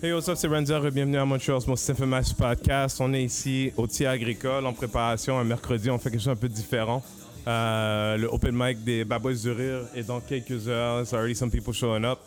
[0.00, 3.00] Hey, what's up, c'est Renzer et bienvenue à Montreal's Most Infamous Podcast.
[3.00, 5.36] On est ici au Tir Agricole en préparation.
[5.36, 7.02] Un mercredi, on fait quelque chose un peu différent.
[7.48, 10.98] Euh, le open mic des Baboys du Rire est dans quelques heures.
[10.98, 12.20] There's already some people showing up.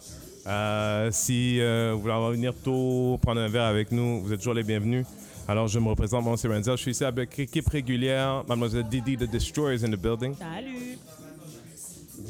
[0.48, 4.54] Euh, si euh, vous voulez venir tôt, prendre un verre avec nous, vous êtes toujours
[4.54, 5.06] les bienvenus.
[5.48, 6.50] Alors, je me représente, moi, c'est.
[6.50, 8.44] Je suis ici avec l'équipe régulière.
[8.50, 10.36] Mademoiselle Didi the Destroyer is in the building.
[10.36, 10.98] Salut.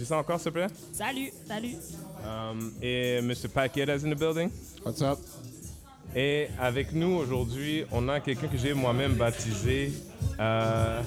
[0.02, 0.68] Dis ça encore, s'il te plaît?
[0.92, 1.32] Salut.
[1.48, 1.76] Salut.
[2.26, 3.48] Um, et Mr.
[3.54, 4.50] Paquet is in the building.
[4.84, 5.20] What's up?
[6.16, 9.94] Et avec nous aujourd'hui, on a quelqu'un que j'ai moi-même baptisé
[10.40, 11.04] euh,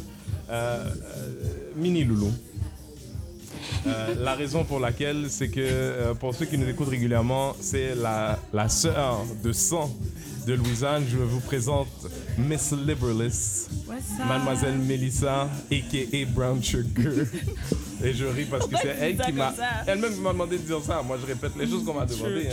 [0.48, 0.90] euh, euh,
[1.74, 2.30] Mini Loulou.
[3.86, 7.94] Euh, la raison pour laquelle, c'est que euh, pour ceux qui nous écoutent régulièrement, c'est
[7.94, 9.90] la, la sœur de sang
[10.46, 11.04] de Louisanne.
[11.10, 11.88] Je vous présente
[12.38, 13.70] Miss Liberalist,
[14.26, 16.24] Mademoiselle Melissa, a.k.a.
[16.34, 17.12] Brown Sugar.
[18.02, 19.54] Et je ris parce que c'est elle qui m'a...
[19.86, 21.00] Elle-même m'a demandé de dire ça.
[21.02, 22.48] Moi, je répète les choses qu'on m'a demandé.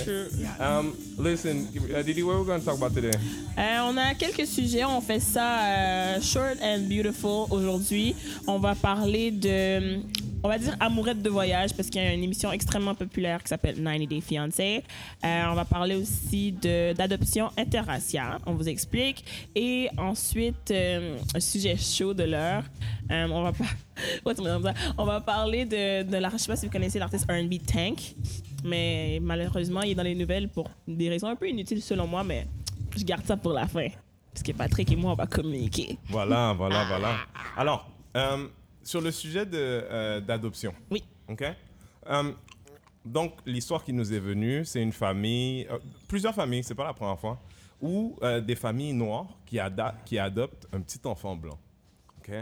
[0.59, 0.80] hein.
[0.80, 0.94] Um,
[1.25, 3.11] listen, uh, Didi, what are we going to talk about today?
[3.58, 4.86] Euh, on a quelques sujets.
[4.86, 8.16] On fait ça euh, short and beautiful aujourd'hui.
[8.48, 10.00] On va parler de,
[10.44, 13.50] on va dire amourette de voyage parce qu'il y a une émission extrêmement populaire qui
[13.50, 14.83] s'appelle 90 Day Fiancé.
[15.23, 18.39] Euh, on va parler aussi d'adoption interraciale.
[18.45, 19.23] On vous explique.
[19.56, 22.64] Et ensuite, euh, un sujet chaud de l'heure.
[23.11, 23.52] Euh, on va
[24.98, 28.16] on va parler de, de la, je sais pas si vous connaissez l'artiste R&B Tank.
[28.64, 32.23] Mais malheureusement, il est dans les nouvelles pour des raisons un peu inutiles selon moi,
[32.23, 32.48] mais
[32.98, 33.88] je garde ça pour la fin.
[34.33, 35.98] Parce que Patrick et moi, on va communiquer.
[36.09, 37.16] Voilà, voilà, voilà.
[37.58, 38.48] Alors, euh,
[38.83, 40.73] sur le sujet euh, d'adoption.
[40.89, 41.03] Oui.
[41.29, 41.43] OK?
[42.07, 42.31] Euh,
[43.05, 46.93] donc, l'histoire qui nous est venue, c'est une famille, euh, plusieurs familles, c'est pas la
[46.93, 47.39] première fois,
[47.83, 49.59] euh, des familles noires qui,
[50.05, 51.57] qui adoptent un petit enfant blanc.
[52.19, 52.33] OK?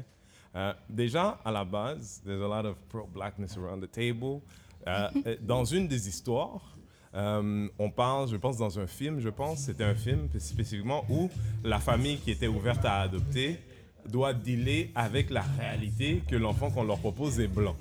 [0.90, 4.42] Déjà, à la base, there's a lot of pro-blackness around the table.
[5.42, 6.76] Dans une des histoires,
[7.16, 11.30] euh, on parle, je pense, dans un film, je pense, c'était un film spécifiquement où
[11.64, 13.60] la famille qui était ouverte à adopter
[14.08, 17.76] doit dealer avec la réalité que l'enfant qu'on leur propose est blanc.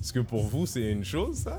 [0.00, 1.58] Est-ce que pour vous, c'est une chose, ça?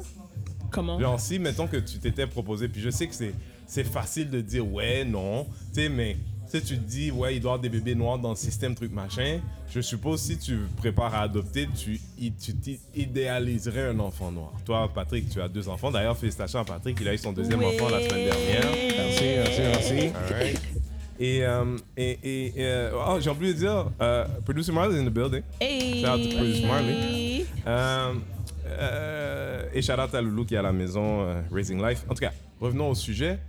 [0.72, 1.00] Comment?
[1.00, 3.34] Genre, si, mettons que tu t'étais proposé, puis je sais que c'est,
[3.66, 7.36] c'est facile de dire ouais, non, tu sais, mais tu sais, tu te dis, ouais,
[7.38, 9.40] il doit y avoir des bébés noirs dans le système, truc machin.
[9.72, 12.00] Je suppose, si tu prépares à adopter, tu,
[12.40, 14.54] tu idéaliserais un enfant noir.
[14.64, 15.90] Toi, Patrick, tu as deux enfants.
[15.90, 17.66] D'ailleurs, félicitations à Patrick, il a eu son deuxième Oui.
[17.66, 18.72] enfant la semaine dernière.
[18.96, 20.08] Merci, merci, merci.
[20.16, 20.75] Alright.
[21.20, 25.06] Et, euh, et, et, euh, oh, j'ai oublié de dire, euh, Producer Marley is in
[25.06, 25.44] the building.
[25.62, 26.02] Hey!
[26.02, 27.46] Shout out to Produce Marley.
[27.68, 32.04] Euh, et shout out à Loulou qui est à la maison, Raising Life.
[32.10, 33.40] En tout cas, revenons au sujet.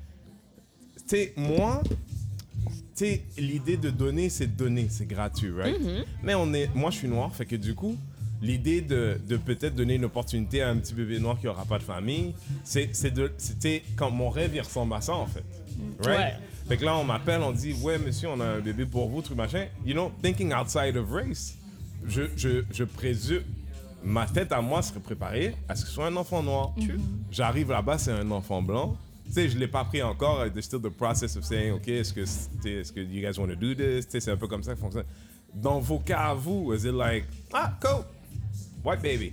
[0.97, 5.77] Tu sais, moi, tu sais, l'idée de donner, c'est donner, c'est gratuit, right?
[6.23, 7.97] Mais on est, moi, je suis noir, fait que du coup,
[8.43, 11.79] l'idée de, de peut-être donner une opportunité à un petit bébé noir qui aura pas
[11.79, 15.45] de famille, c'est c'était quand mon rêve, il ressemble à ça, en fait.
[16.05, 16.19] Right?
[16.19, 16.35] Ouais.
[16.69, 19.23] Fait que là, on m'appelle, on dit, ouais, monsieur, on a un bébé pour vous,
[19.23, 19.67] truc machin.
[19.85, 21.57] You know, thinking outside of race,
[22.07, 23.43] je, je, je présume,
[24.03, 26.75] ma tête à moi serait préparée à ce que ce soit un enfant noir.
[27.31, 28.97] J'arrive là-bas, c'est un enfant blanc.
[29.27, 30.45] Tu sais, je l'ai pas pris encore.
[30.53, 33.57] There's still the process of saying, OK, est-ce que, est-ce que you guys want to
[33.57, 34.07] do this?
[34.07, 35.05] Tu sais, c'est un peu comme ça que fonctionne.
[35.55, 38.05] Dans vos cas à vous, is it like, ah, cool,
[38.85, 39.33] white baby?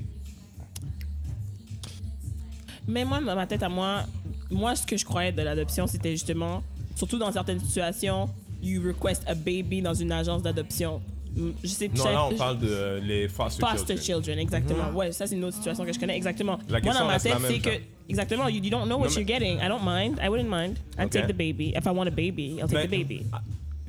[2.88, 4.04] Mais moi, dans ma tête à moi,
[4.50, 6.64] moi, ce que je croyais de l'adoption, c'était justement,
[7.04, 8.30] surtout dans certaines situations,
[8.62, 11.02] you request a baby dans une agence d'adoption.
[11.36, 14.04] Mm, Je sais Non, là, on parle de euh, les foster, Foster children.
[14.06, 14.92] children, exactement.
[14.94, 16.60] Ouais, ça, c'est une autre situation que je connais, exactement.
[16.70, 17.70] La Moi, dans ma tête, c'est que,
[18.08, 19.58] exactement, you, you don't know what Non, you're mais- getting.
[19.58, 20.20] I don't mind.
[20.24, 20.78] I wouldn't mind.
[20.98, 21.22] I'd Okay.
[21.22, 21.74] take the baby.
[21.76, 23.26] If I want a baby, I'll take Ben, the baby.
[23.34, 23.42] ah,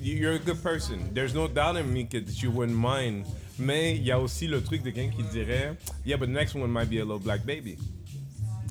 [0.03, 0.99] You're a good person.
[1.15, 3.25] There's no doubt in me that you wouldn't mind.
[3.59, 6.55] Mais il y a aussi le truc de quelqu'un qui dirait, yeah, but the next
[6.57, 7.77] one might be a little black baby.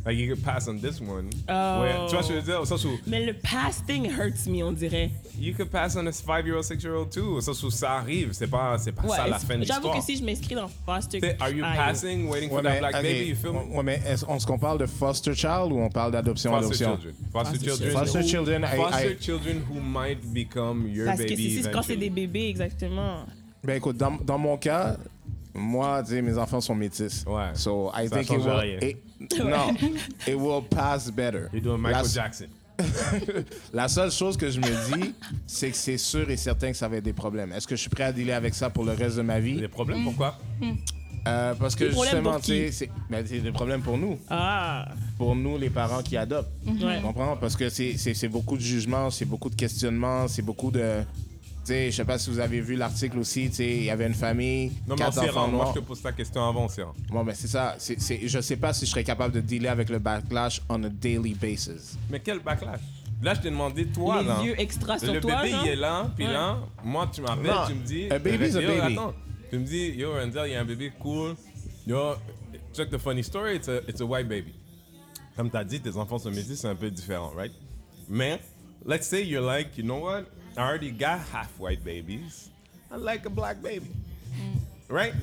[0.05, 1.29] Like you could pass on this one.
[1.47, 1.79] Oh.
[1.81, 2.59] Ouais, tu vois ce que je veux dire?
[2.59, 5.09] Au sens où Mais le past thing hurts me, on dirait.
[5.39, 7.35] you could pass on a five-year-old, six-year-old too.
[7.37, 8.31] Au sens où ça arrive.
[8.33, 9.95] C'est pas, c'est pas ça la fin de J'avoue l'histoire.
[9.99, 12.79] que si je m'inscris dans foster T'sais, Are you passing, waiting for Ouais, that mais,
[12.79, 13.29] black ok, baby?
[13.29, 13.77] You feel me?
[13.77, 16.65] ouais, mais est-ce on- est-ce qu'on parle de foster child ou on parle d'adoption Foster
[16.85, 16.89] adoption?
[16.97, 17.13] children.
[17.31, 17.91] Foster Foster children.
[17.97, 21.63] Foster who- children, I- Foster I- children who might become your Parce que baby c'est
[21.63, 23.25] c'est quand c'est des bébés, exactement.
[23.63, 24.97] Ben écoute, dans, dans mon cas,
[25.53, 27.23] moi, tu sais, mes enfants sont métis.
[27.27, 27.51] Ouais.
[27.53, 28.79] So I Ça think it will, rien.
[28.81, 29.73] it- non,
[30.27, 31.47] it will pass better.
[31.53, 32.47] You're doing Michael La- Jackson.
[33.73, 35.13] La seule chose que je me dis,
[35.45, 37.51] c'est que c'est sûr et certain que ça va être des problèmes.
[37.53, 39.57] Est-ce que je suis prêt à dealer avec ça pour le reste de ma vie?
[39.59, 40.37] Des problèmes, pourquoi?
[41.25, 42.73] Euh, parce que Des problèmes justement, pour tu sais, qui?
[42.73, 44.17] c'est ben, c'est des problèmes pour nous.
[44.29, 46.51] Ah, Pour nous, les parents qui adoptent.
[46.65, 46.97] Ouais.
[46.97, 47.37] Tu comprends?
[47.37, 51.03] Parce que c'est- c'est c'est beaucoup de jugements, c'est beaucoup de questionnements, c'est beaucoup de...
[51.63, 54.05] Sais, je sais pas si vous avez vu l'article aussi, tu sais, il y avait
[54.07, 55.47] une famille, Non, mais on quatre s'y enfants.
[55.47, 56.93] Moi, je te pose ta question avant, rend.
[57.09, 57.75] Bon, ben c'est ça.
[57.77, 60.83] C'est c'est- je sais pas si je serais capable de dealer avec le backlash on
[60.83, 61.97] a daily basis.
[62.09, 62.81] Mais quel backlash?
[63.21, 64.41] Là, je t'ai demandé, toi, les là.
[64.43, 65.41] yeux extra sur le toi.
[65.43, 66.33] bébé, il est là, puis Ouais.
[66.33, 68.09] là, moi, tu m'appelles, tu me dis.
[68.11, 68.93] a baby's a yo, baby.
[68.97, 69.13] attends.
[69.49, 71.35] Tu me dis, yo, Renzel, il y a un bébé cool.
[71.87, 72.15] Yo,
[72.73, 74.53] check the funny story, it's a, it's a white baby.
[75.37, 77.53] Comme tu as dit, tes enfants sont métis, c'est un peu différent, right?
[78.09, 78.41] Mais,
[78.85, 80.23] let's say you're like, you know what?
[80.55, 82.49] I already got half white babies.
[82.91, 83.87] I like a black baby.
[84.35, 84.59] Mm.
[84.87, 85.13] Right?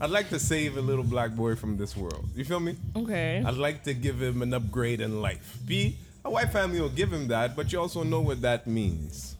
[0.00, 2.28] I'd like to save a little black boy from this world.
[2.34, 2.76] You feel me?
[2.94, 3.42] OK.
[3.44, 5.58] I'd like to give him an upgrade in life.
[5.66, 9.36] B, a white family will give him that, but you also know what that means.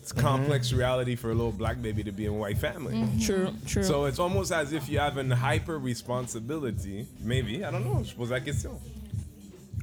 [0.00, 0.26] It's mm-hmm.
[0.26, 2.94] complex reality for a little black baby to be in a white family.
[2.94, 3.20] Mm-hmm.
[3.20, 3.82] True, true.
[3.82, 7.06] So it's almost as if you have an hyper responsibility.
[7.20, 8.72] Maybe, I don't know, je pose la question.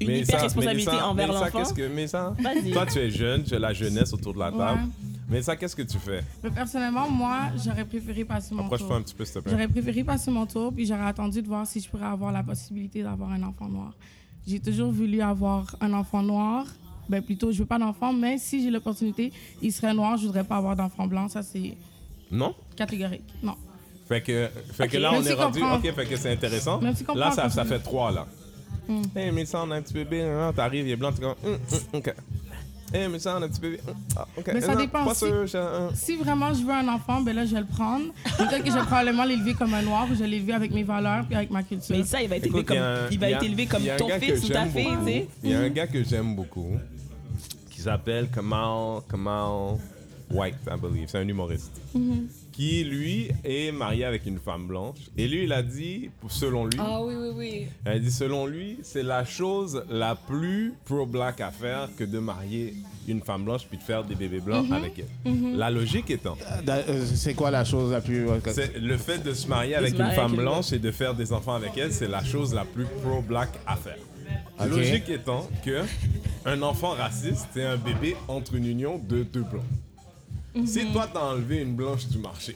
[0.02, 1.58] Une Mais hyper ça- responsabilité mais ça- envers l'enfant.
[1.60, 2.34] qu'est-ce que, mais ça,
[2.74, 4.62] toi tu es jeune, tu as la jeunesse autour de la table.
[4.82, 4.88] Ouais.
[5.30, 6.24] Mais ça, qu'est-ce que tu fais?
[6.44, 8.96] Mais personnellement, moi, j'aurais préféré passer mon Approche-toi tour.
[8.98, 9.52] un petit peu, s'il te plaît.
[9.52, 12.42] J'aurais préféré passer mon tour, puis j'aurais attendu de voir si je pourrais avoir la
[12.44, 13.94] possibilité d'avoir un enfant noir.
[14.48, 16.66] J'ai toujours voulu avoir un enfant noir.
[17.10, 19.32] Ben plutôt, je veux pas d'enfant, mais si j'ai l'opportunité,
[19.62, 21.28] il serait noir, je voudrais pas avoir d'enfant blanc.
[21.28, 21.76] Ça, c'est
[22.32, 22.56] Non?
[22.76, 23.24] catégorique.
[23.44, 23.56] Non.
[24.08, 25.60] Fait que, fait que là, Même on si est rendu.
[25.60, 26.80] comprends- Ok, fait que c'est intéressant.
[26.96, 28.26] Si Là, ça, ça fait trois, là.
[29.16, 30.22] Hey, mais ça, on a un petit bébé.
[30.24, 31.36] hein, T'arrives, il est blanc, t'es comme.
[31.46, 32.14] hum, hum, ok.
[32.92, 33.80] Hey, mais ça, on a un petit bébé.
[33.88, 34.50] hum, ah, ok.
[34.54, 37.46] Mais ça Non, dépend Pas sûr, un- Si vraiment je veux un enfant, ben là,
[37.46, 38.06] je vais le prendre.
[38.38, 40.84] Peut-être que je vais probablement l'élever comme un noir ou je vais l'élever avec mes
[40.84, 41.96] valeurs puis avec ma culture.
[41.96, 43.44] Mais ça, il va être Écoute, élevé comme, un- il va il y a- être
[43.46, 45.06] élevé comme ton gars que fils ou ta j'aime fille, beaucoup.
[45.06, 45.28] tu sais.
[45.44, 46.78] Il y a un gars que j'aime beaucoup
[47.70, 49.78] qui s'appelle Kamal, Kamal
[50.32, 51.08] White, I believe.
[51.10, 51.72] C'est un humoriste.
[51.96, 52.26] Mm-hmm.
[52.60, 54.98] Qui, lui, est marié avec une femme blanche.
[55.18, 57.68] Et lui, il a dit, selon lui, Ah oui, oui, oui.
[57.86, 62.20] il a dit, selon lui, c'est la chose la plus pro-black à faire que de
[62.20, 62.74] marier
[63.08, 64.74] une femme blanche puis de faire des bébés blancs Mm-hmm.
[64.74, 65.56] avec elle.
[65.58, 68.28] La logique étant, Da- euh, C'est quoi la chose la plus.
[68.30, 70.80] euh, c'est le fait de se marier avec se une femme avec une blanche et
[70.80, 73.96] de faire des enfants avec elle, c'est la chose la plus pro-black à faire.
[74.60, 75.84] La logique étant que
[76.46, 79.64] un enfant raciste, c'est un bébé entre une union de deux blancs.
[80.66, 82.56] Si toi, t'as enlevé une blanche du marché,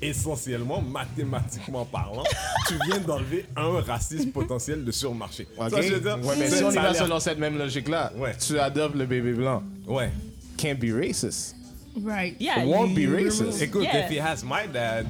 [0.00, 2.24] essentiellement, mathématiquement parlant,
[2.68, 5.46] tu viens d'enlever un raciste potentiel de sur le marché.
[5.58, 5.70] Ok.
[5.70, 8.34] Ça, je veux dire, Ouais, mais si on y va selon cette même logique-là, Ouais.
[8.36, 9.62] tu adoptes le bébé blanc.
[9.86, 10.10] Ouais.
[10.56, 11.54] Can't be racist.
[12.02, 12.36] Right.
[12.40, 13.60] Yeah, It won't be racist.
[13.62, 14.06] Écoute, Yeah.
[14.06, 15.06] if he has my dad,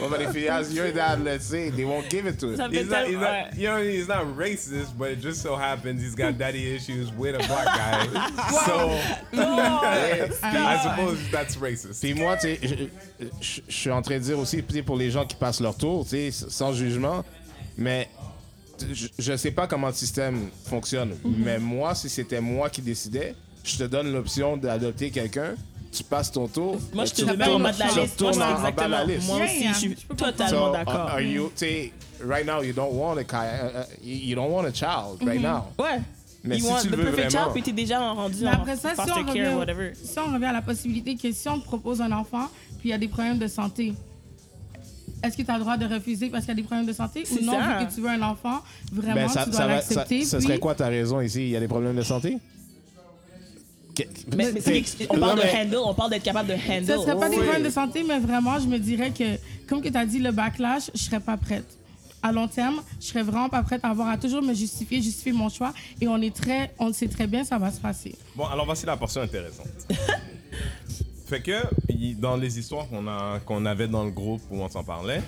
[0.00, 2.66] Well, but if he has your dad, let's say, they won't give it to Ça
[2.66, 2.72] him.
[2.72, 6.14] he's not, he's not, you know, he's not racist, but it just so happens he's
[6.14, 8.06] got daddy issues with a black guy.
[8.66, 8.90] so
[10.42, 12.00] I suppose that's racist.
[12.00, 12.88] Puis moi, tu sais,
[13.40, 16.10] je- suis en train de dire aussi, pour les gens qui passent leur tour, tu
[16.10, 17.24] sais, sans jugement,
[17.76, 18.08] mais
[18.92, 21.16] je- je sais pas comment le système fonctionne.
[21.24, 25.54] Mais moi, si c'était moi qui décidais, je te donne l'option d'adopter quelqu'un,
[25.92, 26.76] tu passes ton tour.
[26.94, 28.20] Moi, je te mets en bas de la liste.
[28.20, 28.88] Moi, exactement.
[28.88, 29.26] la liste.
[29.26, 30.94] Moi aussi, je suis totalement So, d'accord.
[31.10, 31.92] are you, tu sais,
[32.24, 35.64] right now, you don't want a, uh, uh, you don't want a child right now.
[35.78, 36.00] Ouais.
[36.44, 38.48] Mais You si want tu le veux perfect vraiment- child, puis t'es déjà rendu Mais
[38.48, 39.92] en après ça, si foster on, care, revient, whatever.
[39.94, 42.46] si on revient à la possibilité que si on te propose un enfant,
[42.78, 43.92] puis il y a des problèmes de santé,
[45.24, 46.92] est-ce que tu as le droit de refuser parce qu'il y a des problèmes de
[46.92, 47.78] santé ou non, ça.
[47.80, 48.60] vu que tu veux un enfant,
[48.92, 50.24] vraiment, Ben, ça, tu dois ça, va- ça, l'accepter.
[50.24, 51.42] ce puis- serait quoi ta raison ici?
[51.42, 52.38] Il y a des problèmes de santé?
[53.98, 56.54] Que- Mais, mais t'sais, c'est- on parle de mais- handle, on parle d'être capable de
[56.54, 56.86] handle.
[56.86, 57.42] Ce serait pas des Oui.
[57.42, 59.24] problèmes de santé, mais vraiment, je me dirais que,
[59.68, 61.66] comme que tu as dit, le backlash, je serais pas prête.
[62.22, 65.32] À long terme, je serais vraiment pas prête à avoir à toujours me justifier, justifier
[65.32, 65.72] mon choix.
[66.00, 68.14] Et on est très, on le sait très bien, ça va se passer.
[68.36, 69.66] Bon, alors voici la portion intéressante.
[71.26, 71.62] fait que,
[72.20, 75.22] dans les histoires qu'on a- qu'on avait dans le groupe où on s'en parlait,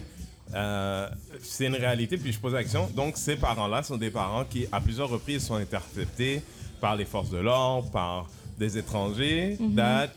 [0.55, 1.09] euh,
[1.43, 2.89] c'est une réalité, puis je pose la question.
[2.95, 6.43] Donc, ces parents-là sont des parents qui, à plusieurs reprises, sont interceptés
[6.81, 8.27] par les forces de l'ordre, par
[8.61, 10.11] des étrangers, that,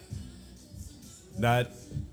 [1.39, 1.65] that,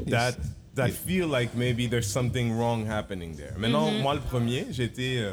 [0.07, 0.37] that,
[0.77, 3.53] that feel like maybe there's something wrong happening there.
[3.59, 5.33] Maintenant, moi, le premier, j'étais euh,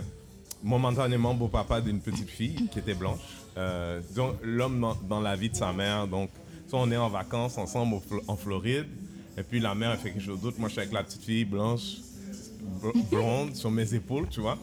[0.63, 3.20] momentanément beau-papa d'une petite fille qui était blanche.
[3.58, 6.08] Euh, donc, l'homme dans, dans la vie de sa mère.
[6.08, 6.32] Donc,
[6.68, 8.88] soit on est en vacances ensemble au en Floride,
[9.38, 10.58] et puis la mère, elle fait quelque chose d'autre.
[10.60, 11.98] Moi, je suis avec la petite fille blanche,
[12.82, 14.58] bl- blonde, sur mes épaules, tu vois.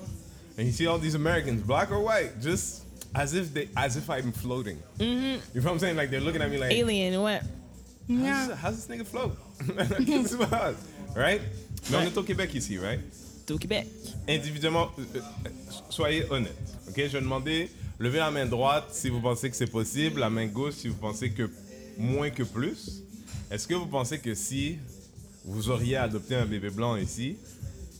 [0.59, 2.84] And you see all these Americans, black or white, just
[3.14, 4.78] as if they, as if I'm floating.
[4.99, 5.97] You know what I'm saying?
[5.97, 7.40] Like they're looking at me like, Alien, ouais.
[7.40, 7.49] how's,
[8.09, 8.47] Yeah.
[8.49, 9.37] this, how's this nigga float?
[10.04, 10.76] This is us,
[11.16, 11.40] right?
[11.90, 13.00] Mais on est au Québec ici, right?
[13.50, 13.87] Au Québec.
[14.28, 15.50] individuellement, euh, euh,
[15.90, 16.56] soyez honnête.
[16.88, 20.30] Ok, je vais demander, levez la main droite si vous pensez que c'est possible, la
[20.30, 21.49] main gauche si vous pensez que
[21.99, 23.02] moins que plus.
[23.50, 24.78] Est-ce que vous pensez que si
[25.44, 27.37] vous auriez adopté un bébé blanc ici,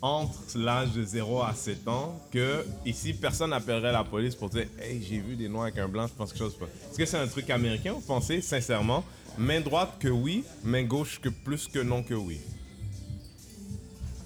[0.05, 4.67] entre l'âge de 0 à 7 ans, que ici personne n'appellerait la police pour dire
[4.79, 6.67] Hey, j'ai vu des noirs avec un blanc, je pense que chose pas?
[6.67, 9.03] Est-ce que c'est un truc américain Vous pensez sincèrement?
[9.39, 12.39] Main droite que oui, main gauche que plus que non que oui.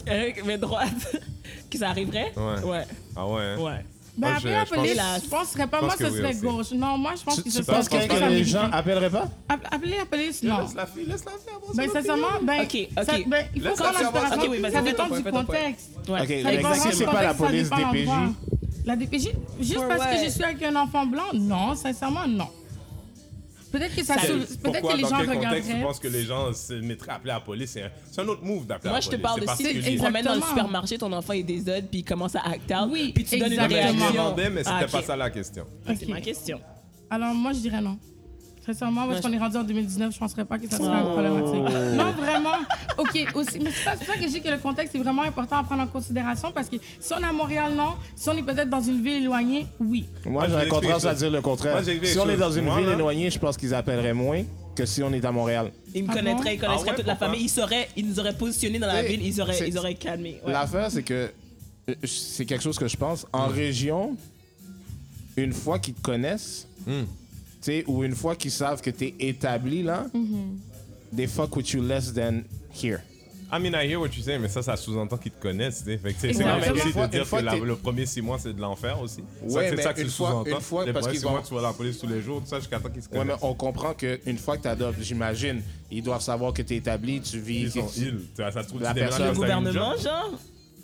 [0.09, 1.17] Euh, mais droite.
[1.71, 2.33] que ça arriverait?
[2.37, 2.65] Ouais.
[2.65, 2.85] Ouais.
[3.15, 3.59] Ah ouais hein?
[3.61, 3.85] Ouais.
[4.19, 5.81] Ben, Moi, appeler je- la je pense- police, je penserais pas.
[5.81, 6.71] Moi, pense que ce serait gauche.
[6.73, 9.29] Non, moi, je pense Tu, que tu ce serait penses que les gens appelleraient pas?
[9.49, 10.59] App- Appeler la police, non.
[10.63, 13.25] Laisse la fille, laisse la ça Ben, sincèrement, ben, Ok, ok.
[13.29, 15.91] ben, il faut vas-y, ça dépend du contexte.
[16.09, 18.11] Ok, vraiment c'est pas la police, DPJ.
[18.85, 20.07] La DPJ, juste parce what?
[20.17, 22.49] que je suis avec un enfant blanc, non, sincèrement, non.
[23.71, 26.09] Peut-être que ça, Ça- peut-être Pourquoi, que les dans gens quel contexte tu penses que
[26.09, 27.71] les gens se mettraient à appeler la police?
[27.73, 29.23] C'est un, c'est un autre move d'appeler Moi, la je te police.
[29.23, 30.47] parle de si tu te promènes dans le Exactement.
[30.49, 33.39] supermarché, ton enfant est des odds, puis il commence à act out, Oui, puis tu
[33.39, 33.99] donnes une mais je exactement.
[34.05, 34.23] réaction.
[34.25, 35.67] demandais, mais c'était Ah, pas ça la question.
[35.87, 36.61] C'est ma question.
[37.11, 37.99] Alors, moi, je dirais non.
[38.73, 41.13] Sincèrement, parce qu'on est rendu en 2019, je ne penserais pas que ça serait Oh.
[41.13, 41.97] problématique.
[41.97, 42.59] Non, vraiment.
[42.99, 43.59] OK, aussi.
[43.61, 45.83] Mais c'est pour ça que je dis que le contexte est vraiment important à prendre
[45.85, 47.95] en considération parce que si on est à Montréal, non.
[48.15, 50.05] Si on est peut-être dans une ville éloignée, oui.
[50.27, 51.73] Moi, vais tendance expliquer à dire le contraire.
[51.73, 54.43] Moi, j'ai Si on est dans une Moi, ville éloignée, je pense qu'ils appelleraient moins
[54.77, 55.73] que si on est à Montréal.
[55.95, 57.41] Ils me Ah connaîtraient, ils connaîtraient Ah ouais, toute la famille.
[57.43, 60.41] Ils, sauraient, ils nous auraient positionnés dans la ville, ils auraient, ils auraient calmé.
[60.45, 60.53] Ouais.
[60.53, 61.31] L'affaire, c'est que
[61.89, 63.27] euh, c'est quelque chose que je pense.
[63.33, 64.15] En région,
[65.39, 67.05] une fois qu'ils te connaissent, Hmm.
[67.61, 70.07] Tu sais, ou une fois qu'ils savent que tu es établi là,
[71.15, 72.43] they fuck with you less than
[72.83, 73.01] here?
[73.51, 75.79] I mean, I hear what you say, mais ça, ça sous-entend qu'ils te connaissent.
[75.83, 75.97] tu sais.
[75.97, 76.67] Fait que c'est c'est Exactement.
[76.67, 78.21] comme aussi une fois- de dire une fois que la- que t'es- le premier six
[78.21, 79.23] mois, c'est de l'enfer aussi.
[79.43, 80.51] Ouais, c'est mais ça que une tu fois- sous-entends.
[80.51, 82.21] une fois, Les parce premiers qu'ils six mois, vont- tu vois la police tous les
[82.21, 83.39] jours, tout ça, jusqu'à temps qu'ils se Ouais, mais connaissent.
[83.41, 87.23] on comprend qu'une fois que tu adoptes, j'imagine, ils doivent savoir que tu es établi,
[87.23, 87.61] tu vis.
[87.63, 88.21] Ils sont que- îles.
[88.37, 90.03] Tu vois, Ça se trouve, La tu déménages, personne- Le une gouvernement, job.
[90.05, 90.39] genre?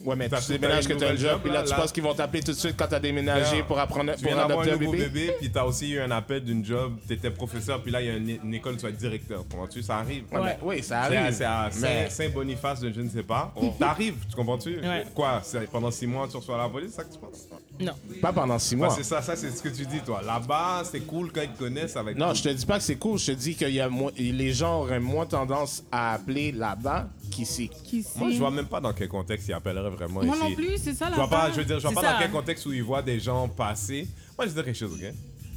[0.04, 1.76] Ouais, mais tu déménages que tu as un job, job, puis là, là, tu là.
[1.76, 4.32] penses qu'ils vont t'appeler tout de suite quand tu as déménagé pour apprendre Tu pour
[4.34, 5.08] viens d'avoir un un nouveau bébé?
[5.08, 8.11] bébé, puis t'as aussi eu un appel d'une job, t'étais professeur, puis là, il y
[8.11, 9.38] a une, une école, tu vas être directeur.
[9.50, 9.82] Comprends-tu?
[9.82, 10.25] Ça arrive.
[10.30, 10.44] Ouais, Ouais.
[10.44, 11.34] mais- oui, ça C'est à- arrive.
[11.37, 13.52] C'est à mais Saint- Saint-Boniface de je ne sais pas.
[13.78, 14.78] T'arrives, tu comprends-tu?
[14.80, 15.04] Ouais.
[15.14, 15.40] Quoi?
[15.73, 17.49] Pendant six mois, tu reçois la police, c'est ça que tu penses?
[17.80, 17.92] Non.
[18.23, 18.90] pas pendant six mois.
[18.90, 20.20] c'est ça, ça c'est ce que tu dis, toi.
[20.25, 22.37] Là-bas, c'est cool quand ils te connaissent, être Non, cool.
[22.37, 23.18] je te dis pas que c'est cool.
[23.18, 27.08] Je te dis que y a moins- les gens auraient moins tendance à appeler là-bas
[27.43, 30.45] Qui Moi, je vois même pas dans quel contexte ils appelleraient vraiment Moi ici.
[30.45, 32.03] non plus, c'est ça Je la vois pas, je veux dire, je vois C'est pas
[32.03, 32.12] ça.
[32.14, 34.07] dans quel contexte où ils voient des gens passer.
[34.38, 35.12] Moi, je vais dire quelque chose, ok?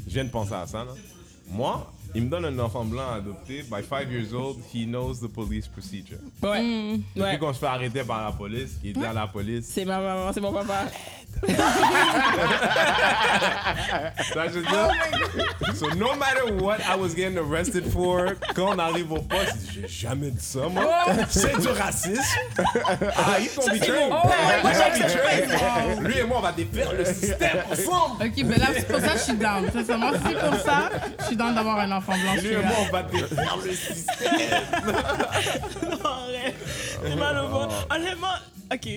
[0.07, 0.91] Je viens de penser à ça, là.
[1.50, 3.63] Moi, il me donne un enfant blanc à adopter.
[3.63, 6.17] By five years old, he knows the police procedure.
[6.43, 6.98] Ouais.
[7.15, 7.38] Depuis Ouais.
[7.39, 9.65] qu'on se fait arrêter par la police, il dit à la police.
[9.65, 10.86] C'est ma maman, c'est mon papa.
[14.34, 14.89] Ça, je veux dire.
[15.75, 19.82] So, no matter what I was getting arrested for, quand on arrive au poste, il
[19.82, 21.06] j'ai jamais dit ça, moi.
[21.29, 22.22] C'est du racisme.
[23.15, 24.12] Ah, ils sont betrayed.
[24.63, 26.00] Ils sont betrayed.
[26.01, 28.24] Lui et moi, on va défaire le système ensemble.
[28.25, 29.72] Ok, ben là, c'est pour ça que je suis down.
[29.72, 30.89] Sincèrement, si c'est pour ça,
[31.20, 32.34] je suis down d'avoir un enfant blanc.
[32.41, 34.27] Lui et moi, on va défaire le système.
[35.88, 36.56] Non, arrête.
[37.03, 37.67] C'est mal au fond.
[37.89, 38.27] Honnêtement,
[38.72, 38.88] ok.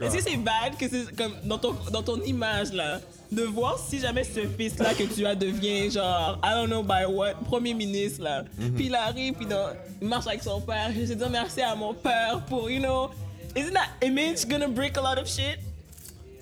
[0.00, 3.00] Est-ce que c'est bad que c'est comme dans ton, dans ton image là,
[3.32, 7.04] de voir si jamais ce fils-là que tu as devient genre, I don't know by
[7.06, 8.44] what, premier ministre là,
[8.76, 11.74] puis il arrive, puis dans- il marche avec son père, je vais dire merci à
[11.74, 13.10] mon père pour, you know,
[13.56, 15.58] isn't that image gonna break a lot of shit?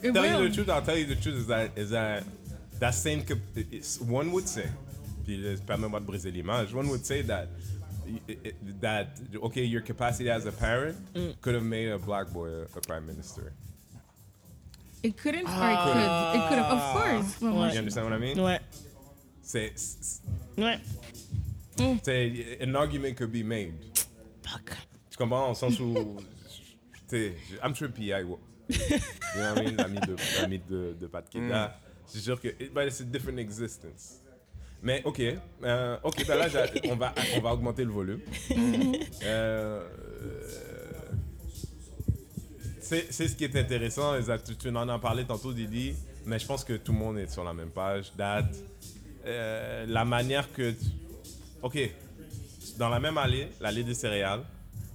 [0.03, 0.49] It tell you will.
[0.51, 2.23] the truth, I'll tell you the truth is that is that
[2.79, 3.23] that same
[4.07, 4.67] one would say,
[5.25, 7.49] puis permets-moi de briser l'image, one would say that
[8.07, 10.97] y- i- that okay, your capacity as a parent
[11.41, 13.53] could have made a black boy a, a prime minister.
[15.03, 15.97] It couldn't or it could.
[16.37, 17.41] It could have, of course.
[17.41, 18.39] Ouais, moi, You je- understand what I mean?
[18.39, 18.61] Ouais.
[19.43, 20.23] C'est, c'est-
[20.57, 20.81] Ouais.
[22.03, 23.75] c'est- an argument could be made.
[24.43, 24.77] Fuck.
[25.11, 25.51] Tu comprends?
[25.51, 26.17] Au sens où,
[27.63, 28.25] I'm sure P.I.
[28.25, 28.41] will.
[28.69, 28.79] You
[29.37, 29.77] know what I mean?
[29.77, 31.75] L'ami de, l'ami de, de Pat Kida.
[32.07, 34.21] C'est sûr que, it- but it's a different existence.
[34.87, 35.21] Mais ok,
[35.65, 36.47] euh, ok, ben là,
[36.89, 38.21] on va, on va augmenter le volume.
[39.25, 39.85] Euh,
[42.79, 44.13] c'est ce qui est intéressant,
[44.47, 45.93] tu, tu en as parlé tantôt, Didi,
[46.25, 48.13] mais je pense que tout le monde est sur la même page.
[48.17, 48.45] That,
[49.27, 50.71] euh, la manière que...
[50.71, 50.77] tu-
[51.63, 51.77] Ok,
[52.79, 54.43] dans la même allée, l'allée des céréales,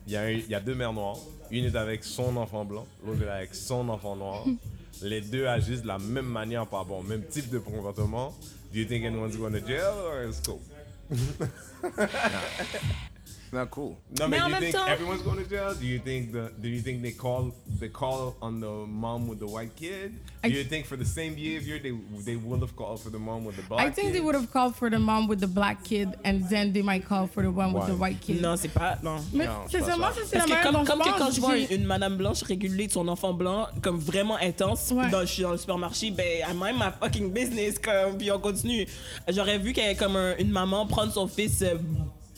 [0.08, 1.18] il y, a un- il y a deux mères noires.
[1.50, 4.46] Une est avec son enfant blanc, l'autre est avec son enfant noir.
[5.02, 8.34] Les deux agissent de la même manière par rapport au même type de comportement.
[8.74, 10.62] Do you think anyone's going to jail or it's cool?
[13.54, 13.96] Non, cool.
[14.18, 15.74] No, Mais but en do you même think temps- everyone's going to jail?
[15.78, 19.40] Do you think the Do you think they call they call on the mom with
[19.40, 20.14] the white kid?
[20.42, 21.92] Do I- you think for the same behavior they
[22.24, 24.14] they would have called for the mom with the black I think kid?
[24.16, 27.04] they would have called for the mom with the black kid and then they might
[27.06, 28.42] call for the one with the white kid.
[28.42, 28.98] Non, c'est pas.
[29.04, 29.18] Non.
[29.34, 30.14] Mais Non, pas.
[30.14, 33.06] ça, c'est la que comme, comme que quand je vois une, madame blanche réguler son
[33.10, 35.10] enfant blanc comme vraiment intense Ouais.
[35.10, 38.40] dans, je suis dans le supermarché ben I mind my fucking business comme puis on
[38.40, 38.88] continue
[39.28, 41.76] j'aurais vu avait comme un- une maman prendre son fils euh,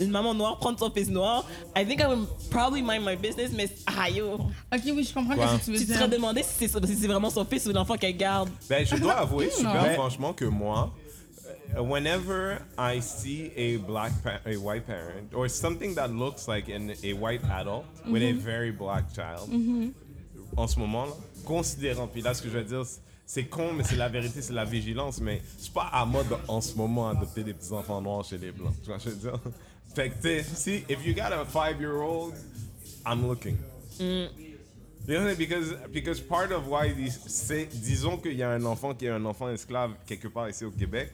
[0.04, 1.46] une maman noire prendre son fils noir
[1.76, 4.34] I think I would probably mind my business mais ah yo
[4.74, 5.48] Ok, oui, je comprends Quoi?
[5.48, 5.98] ce que tu veux tu te dire.
[6.00, 8.96] serais demandé si c'est si c'est vraiment son fils ou l'enfant qu'elle garde Ben, je
[8.98, 10.94] dois avouer super Mais- franchement que moi,
[11.76, 16.70] euh, whenever I see a black pa- a white parent or something that looks like
[16.70, 19.50] an, a white adult with a very black child,
[20.56, 21.12] en ce moment là,
[21.46, 22.84] considérant, puis là ce que je veux dire,
[23.26, 25.20] c'est con, mais c'est la vérité, c'est la vigilance.
[25.22, 28.52] Mais c'est pas à mode en ce moment adopter des petits enfants noirs chez les
[28.52, 28.74] blancs.
[28.84, 29.40] Tu vois ce que je veux dire?
[29.94, 32.34] Fait que, tu sais, si, if you got a five-year-old,
[33.06, 33.58] I'm looking.
[34.00, 34.30] You
[35.08, 39.06] know, because, because part of why these, c'est, disons qu'il y a un enfant qui
[39.06, 41.12] est un enfant esclave quelque part ici au Québec,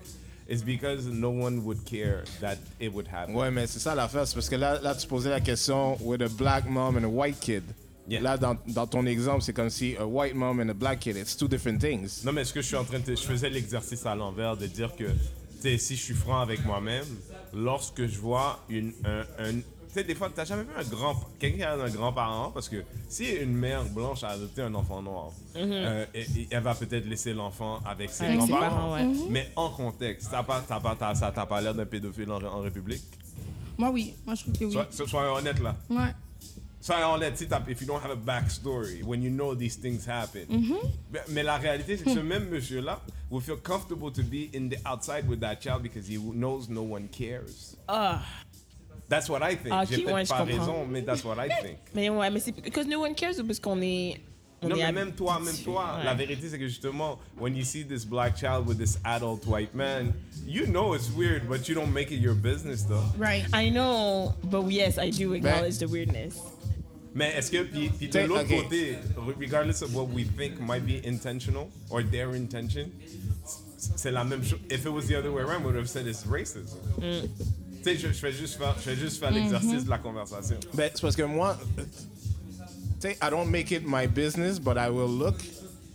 [0.48, 3.36] is because no one would care that it would happen.
[3.36, 4.28] Ouais, mais c'est ça l'affaire.
[4.28, 7.10] C'est parce que là, là, tu posais la question with a black mom and a
[7.10, 7.64] white kid.
[8.08, 8.22] Yeah.
[8.22, 11.16] Là, dans, dans ton exemple, c'est comme si a white mom and a black kid,
[11.16, 12.24] it's two different things.
[12.24, 13.16] Non, mais ce que je suis en train de.
[13.16, 15.06] Je faisais l'exercice à l'envers de dire que,
[15.62, 17.06] sais, si je suis franc avec moi-même,
[17.54, 18.94] lorsque je vois une.
[19.06, 19.54] Un, un-
[19.90, 21.16] tu sais, des fois, t'as jamais vu un grand.
[21.40, 25.02] Quelqu'un qui a un grand-parent, parce que si une mère blanche a adopté un enfant
[25.02, 28.60] noir, euh, et- et elle va peut-être laisser l'enfant avec ses grands-parents.
[28.60, 29.08] parents, ouais.
[29.30, 32.40] Mais en contexte, t'as pas, t'as pas, t'as- ça t'a pas l'air d'un pédophile en,
[32.44, 33.02] en République?
[33.80, 34.14] Moi, oui.
[34.28, 34.74] Moi, je trouve que oui.
[34.74, 35.76] Sois- so- soyons honnêtes là.
[35.90, 36.14] Ouais.
[36.82, 40.06] Soyons honnêtes, si t'as- if you don't have a backstory, when you know these things
[40.08, 40.46] happen.
[41.12, 44.70] mais, mais la réalité, c'est que ce même monsieur-là will feel comfortable to be in
[44.70, 47.76] the outside with that child because he knows no one cares.
[47.88, 48.24] Ah,
[49.10, 49.72] That's what I think.
[49.74, 50.60] Ah, J'ai peut-être ouais, je pas comprends.
[50.60, 51.80] raison, mais that's what I think.
[51.96, 54.22] mais ouais, mais c'est because no one cares ou parce qu'on est.
[54.62, 56.04] On non, est mais hab- même toi, même toi, Ouais.
[56.04, 59.74] la vérité, c'est que justement, when you see this black child with this adult white
[59.74, 60.14] man,
[60.46, 63.04] you know it's weird, but you don't make it your business, though.
[63.18, 63.46] Right.
[63.54, 66.38] I know, but yes, I do acknowledge the weirdness.
[67.16, 68.64] Mais est-ce que, puis, puis de l'autre ok.
[68.64, 68.98] côté,
[69.40, 72.86] regardless of what we think might be intentional or their intention,
[73.46, 74.60] c- c'est la même chose.
[74.70, 76.78] If it was the other way around, we would have said it's racism.
[77.00, 77.28] Mm.
[77.82, 79.36] Tu sais, je, je fais juste faire, je fais juste faire Mm-hmm.
[79.52, 80.58] l'exercice de la conversation.
[80.74, 81.84] Ben, c'est parce que moi, tu
[83.00, 85.38] sais, I don't make it my business, but I will look.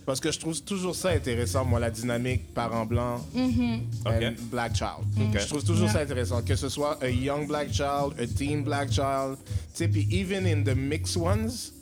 [0.07, 4.35] Parce que je trouve toujours ça intéressant, moi, la dynamique parent blanc and Ok.
[4.51, 5.07] black child.
[5.19, 5.41] Ok.
[5.41, 8.93] Je trouve toujours ça intéressant, que ce soit a young black child, a teen black
[8.93, 9.39] child.
[9.47, 11.73] Tu sais, puis even in the mixed ones,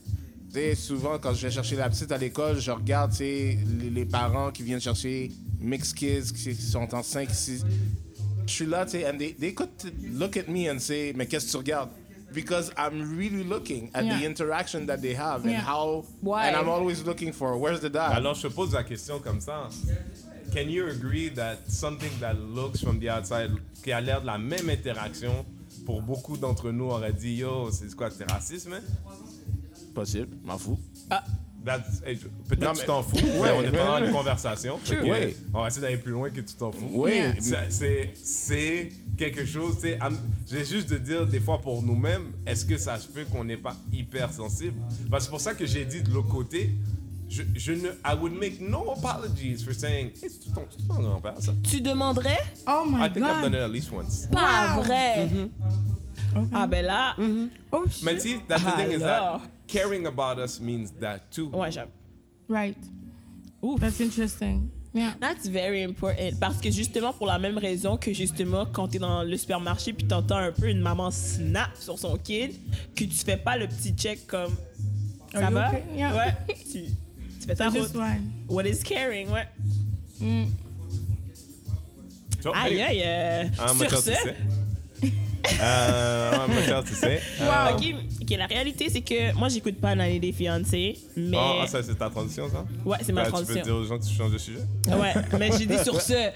[0.53, 3.59] tu sais, souvent, quand je vais chercher la petite à l'école, je regarde, tu sais,
[3.93, 7.65] les, parents qui viennent chercher mixed kids, qui qui sont en 5, 6.
[8.47, 9.71] Je suis là, tu sais, and they, they could
[10.13, 11.91] look at me and say, mais qu'est-ce que tu regardes?
[12.33, 14.27] Because I'm really looking at the Yeah.
[14.27, 15.61] interaction that they have and Yeah.
[15.67, 16.49] how, Why?
[16.49, 18.13] and I'm always looking for, where's the dad?
[18.13, 19.69] Alors, je pose la question comme ça.
[20.55, 23.51] Can you agree that something that looks from the outside,
[23.83, 25.45] qui a l'air de la même interaction,
[25.87, 28.81] pour beaucoup d'entre nous, aurait dit Yo, c'est quoi, c'est racisme, hein?
[29.95, 30.79] Possible, m'en fous.
[31.65, 32.17] That's- hey,
[32.49, 34.79] Peut-être que tu mais- t'en fous, mais Ouais, on est mais- dans une conversation.
[34.85, 35.37] Que, Ouais.
[35.55, 36.89] On va essayer d'aller plus loin que tu t'en fous.
[36.91, 37.71] Oui, Yeah.
[37.71, 40.19] C'est quelque chose, tu sais, am-
[40.51, 43.57] j'ai juste de dire des fois pour nous-mêmes, est-ce que ça se peut qu'on n'est
[43.57, 44.81] pas hyper sensible?
[45.11, 46.71] Parce que c'est pour ça que j'ai dit de l'autre côté,
[47.29, 51.01] je, je ne, I would make no apologies for saying, hey, c'est ton, c'est ton
[51.01, 51.53] grand-père, ça.
[51.63, 52.39] Tu demanderais?
[52.67, 53.55] Oh my I think I've done God.
[53.55, 54.27] it at least once.
[54.31, 54.83] Pas Wow.
[54.83, 55.29] vrai.
[56.35, 56.49] Okay.
[56.53, 57.15] Ah ben là,
[57.73, 58.05] Oh, shit.
[58.05, 61.49] Mais see, that's the thing is that caring about us means that too.
[61.53, 61.91] ouais, j'avoue.
[62.49, 62.77] Right.
[63.63, 63.81] Ouf.
[63.81, 64.71] That's interesting.
[64.95, 65.15] Yeah.
[65.21, 66.37] That's very important.
[66.39, 70.07] Parce que justement, pour la même raison que justement, quand t'es dans le supermarché puis
[70.07, 72.53] t'entends un peu une maman snap sur son kid,
[72.95, 74.55] que tu fais pas le petit check comme
[75.33, 75.69] ça Are you va?
[75.71, 75.83] okay?
[75.97, 76.15] Yeah.
[76.15, 76.55] Ouais.
[76.71, 77.91] Tu, tu fais ta route.
[78.49, 79.31] What is caring?
[79.31, 79.49] Ouais.
[82.43, 83.03] So, Aïe, hey, aïe.
[83.05, 84.37] euh, Ah, sur tu ce, sais.
[85.61, 87.21] Euh, ah, moi, tu sais.
[87.41, 91.37] Euh, ok, ok, la réalité, c'est que moi, j'écoute pas Nanny des fiancés, mais.
[91.39, 92.65] oh, ça, c'est ta transition, ça?
[92.85, 93.55] ouais, c'est ma Ben, Tu transition.
[93.61, 94.61] peux dire aux gens que tu changes de sujet?
[94.89, 96.31] Ouais, mais j'ai dit sur ce,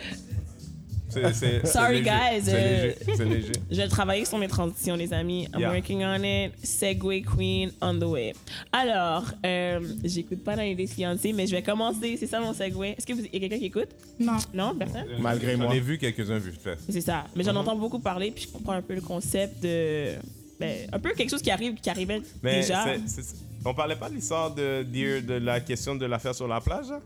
[1.32, 2.04] C'est- Sorry, léger.
[2.10, 2.96] guys, C'est euh, léger.
[3.16, 3.52] C'est léger.
[3.70, 5.44] je vais travailler sur mes transitions, les amis.
[5.54, 5.70] I'm Yeah.
[5.72, 6.52] working on it.
[6.64, 8.34] Segway Queen on the way.
[8.72, 12.16] Alors, euh, j'écoute pas Nanny des fiancés, mais je vais commencer.
[12.18, 12.94] C'est ça mon segway.
[12.98, 13.88] Est-ce que vous y a quelqu'un qui écoute?
[14.18, 14.36] Non.
[14.54, 15.06] Non, personne?
[15.20, 15.74] Malgré J'en moi.
[15.76, 16.78] ai vu quelques-uns vite fait.
[16.88, 17.24] C'est ça.
[17.34, 20.12] Mais j'en entends beaucoup parler, puis je comprends un peu le concept de.
[20.58, 22.84] Ben, un peu quelque chose qui arrive, qui arrivait Mais déjà.
[23.06, 26.48] c'est- c'est- on parlait pas de l'histoire de, dire de la question de l'affaire sur
[26.48, 26.86] la plage?
[26.90, 27.00] hein?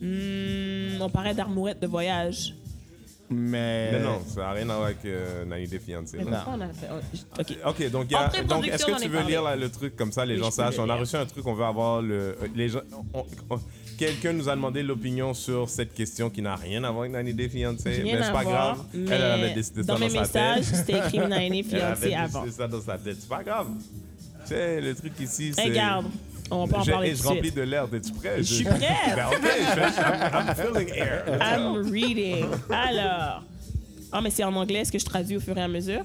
[0.00, 2.54] Hmm, on parlait d'armourette de voyage.
[3.28, 6.02] Mais, Mais non, ça n'a rien à voir avec euh, Nanny des là.
[6.44, 6.86] pourquoi on a fait.
[6.92, 7.56] oh, Ok.
[7.66, 7.90] Ok,
[8.46, 10.78] donc, est-ce que tu veux lire là, le truc comme ça, les Oui, gens sachent?
[10.78, 12.14] On a reçu un truc, on veut avoir le.
[12.14, 12.80] euh, Les gens,
[13.98, 17.32] Quelqu'un nous a demandé l'opinion sur cette question qui n'a rien à voir avec Nanny
[17.32, 18.02] des fiancés.
[18.02, 18.86] Rien mais c'est à pas voir, grave.
[18.92, 20.64] mais Elle, elle avait décidé ça dans mes sa messages, tête.
[20.64, 22.42] c'était écrit Nanny Elle avait fiancée avant.
[22.42, 23.16] décidé ça dans sa tête.
[23.18, 23.68] C'est pas grave.
[24.42, 25.64] Tu sais, le truc ici, c'est.
[25.64, 26.06] Regarde,
[26.50, 27.86] on peut en parler je de remplis de l'air.
[27.92, 28.36] Es-tu prêt?
[28.38, 28.80] Je suis prête.
[29.16, 31.24] Ben, ok, je- I'm, feeling air.
[31.40, 32.46] I'm reading.
[32.70, 33.42] Alors.
[34.12, 36.04] Ah, mais c'est en anglais, est-ce que je traduis au fur et à mesure?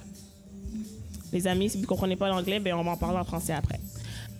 [1.31, 3.53] Les amis, si vous ne comprenez pas l'anglais, ben on va en parler en français
[3.53, 3.79] après.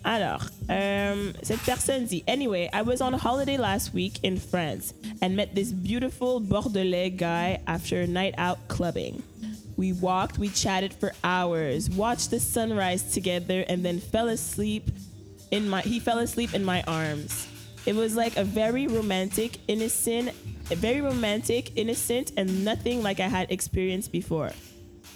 [0.04, 5.36] Alors, euh, cette personne dit Anyway, I was on holiday last week in France and
[5.36, 9.22] met this beautiful Bordelais guy after a night out clubbing.
[9.78, 14.90] We walked, we chatted for hours, watched the sunrise together, and then fell asleep
[15.52, 17.48] in my he fell asleep in my arms.
[17.86, 20.32] It was like a very romantic, innocent,
[20.66, 24.52] very romantic, innocent, and nothing like I had experienced before.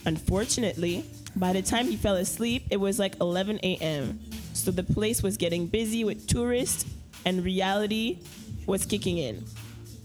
[0.06, 1.04] Unfortunately,
[1.36, 4.20] by the time he fell asleep, it was like 11 a.m.
[4.54, 6.86] So the place was getting busy with tourists,
[7.26, 8.20] and reality
[8.66, 9.44] was kicking in.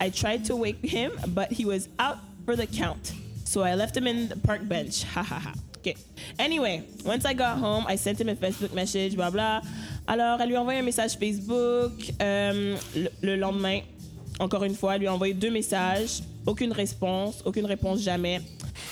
[0.01, 3.13] I tried to wake him, but he was out for the count.
[3.45, 5.05] So I left him in the park bench.
[5.05, 5.55] Ha ha ha.
[5.79, 5.97] Okay.
[6.39, 9.63] Anyway, once I got home, I sent him a Facebook message, blah blah.
[10.11, 11.93] Alors, elle lui a envoyé un message Facebook.
[12.21, 13.79] euh, le, le lendemain,
[14.41, 16.23] encore une fois, elle lui a envoyé deux messages.
[16.45, 18.41] Aucune réponse, aucune réponse jamais.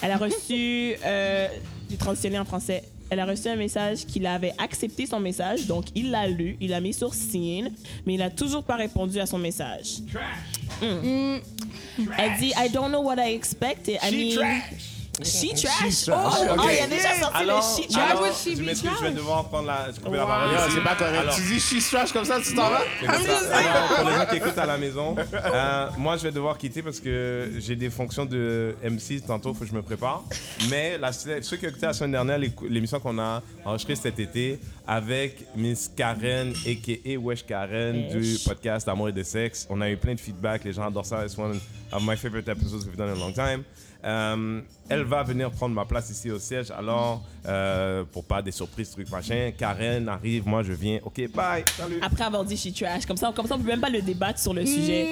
[0.01, 1.49] Elle a reçu, euh,
[1.91, 5.87] du transitionné en français, elle a reçu un message qu'il avait accepté son message, donc
[5.97, 7.73] il l'a lu, il l'a mis sur signe,
[8.07, 10.03] mais il n'a toujours pas répondu à son message.
[10.81, 11.39] Mm.
[12.17, 13.99] Elle dit, I don't know what I expected.
[14.05, 15.63] I mean, she trash?
[15.63, 16.09] trash.
[16.09, 16.61] Oh, Ok.
[16.65, 18.11] oh, il a déjà sorti Alors, le she trash.
[18.11, 18.25] alors
[18.57, 20.71] je m'excuse, je vais devoir prendre la, couper la Yo, parole.
[20.75, 21.19] c'est pas correct.
[21.19, 22.83] Alors, Tu dis she's trash comme ça, tu t'en vas?
[23.53, 26.83] Alors, pour les gens qui écoutent à la maison, euh, moi, je vais devoir quitter
[26.83, 30.23] parce que j'ai des fonctions de MC tantôt, il faut que je me prépare.
[30.71, 34.59] Mais la, ceux qui ont écouté la semaine dernière, l'émission qu'on a enregistrée cet été
[34.87, 37.17] avec Miss Karen, a.k.a.
[37.19, 40.65] Wesh Karen, du podcast Amour et de sexe, on a eu plein de feedback.
[40.65, 41.25] Les gens adorent ça.
[41.25, 41.61] It's one
[41.93, 43.65] of my favorite episodes we've done in a long time.
[44.05, 46.71] Euh, elle va venir prendre ma place ici au siège.
[46.71, 51.01] Alors, euh, pour pas des surprises, trucs machin, Karen arrive, moi je viens.
[51.05, 51.65] Ok, bye.
[51.77, 51.99] Salut.
[52.01, 54.39] Après avoir dit she trash, comme ça, comme ça, on peut même pas le débattre
[54.39, 55.09] sur le sujet.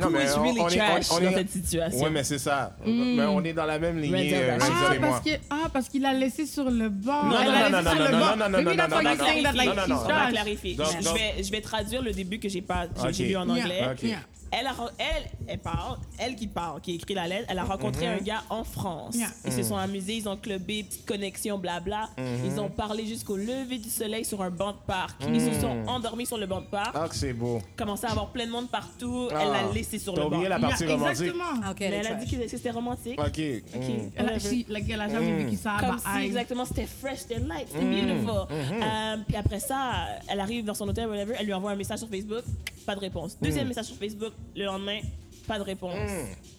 [0.00, 2.00] Non, Who is really trash dans cette situation?
[2.04, 2.76] Ouais, mais c'est ça.
[2.86, 5.08] Mais on est dans la même lignée, euh, Ah, et moi.
[5.08, 7.24] parce que ah parce qu'il a laissé sur le banc.
[7.24, 8.36] Non, Elle non, a non, laissé non, sur non, le non, banc.
[8.36, 9.82] non, non, Maybe non, that's non, why non, he's non, saying that, like, non, non,
[9.82, 9.96] she's non.
[9.96, 10.32] On va trash.
[10.32, 10.74] clarifier.
[10.76, 13.12] Donc, je, donc- vais, je vais traduire le début que j'ai pas, j'ai Ok.
[13.12, 13.80] j'ai lu en anglais.
[13.90, 14.02] Ok.
[14.04, 14.18] Yeah.
[14.50, 18.06] Elle, a, elle, elle parle, elle qui parle, qui écrit la lettre, elle a rencontré
[18.06, 19.14] un gars en France.
[19.14, 19.28] Yeah.
[19.44, 22.08] Ils se sont amusés, ils ont clubé, petite connexion, blabla.
[22.44, 25.20] Ils ont parlé jusqu'au lever du soleil sur un banc de parc.
[25.32, 26.92] Ils se sont endormis sur le banc de parc.
[26.94, 27.60] Ah, que c'est beau.
[27.76, 29.28] Commencé à avoir plein de monde partout.
[29.32, 29.40] Ah.
[29.42, 30.28] Elle l'a laissé sur le banc.
[30.28, 31.20] oublié la partie Yeah, romantique.
[31.22, 31.60] Exactement.
[31.64, 33.18] Ah, ok, Mais elle a dit que c'était romantique.
[33.20, 33.26] Ok.
[33.74, 33.82] Ok.
[33.88, 34.10] mm.
[34.16, 35.76] Elle a, she- like, elle a jamais vécu ça.
[35.80, 38.46] Comme bah, si, exactement, c'était fresh, c'était light, c'était beautiful.
[38.50, 41.98] Euh, puis après ça, elle arrive dans son hôtel, whatever, elle lui envoie un message
[41.98, 42.42] sur Facebook,
[42.86, 43.36] pas de réponse.
[43.40, 44.98] Deuxième message sur Facebook, le lendemain,
[45.46, 45.94] pas de réponse.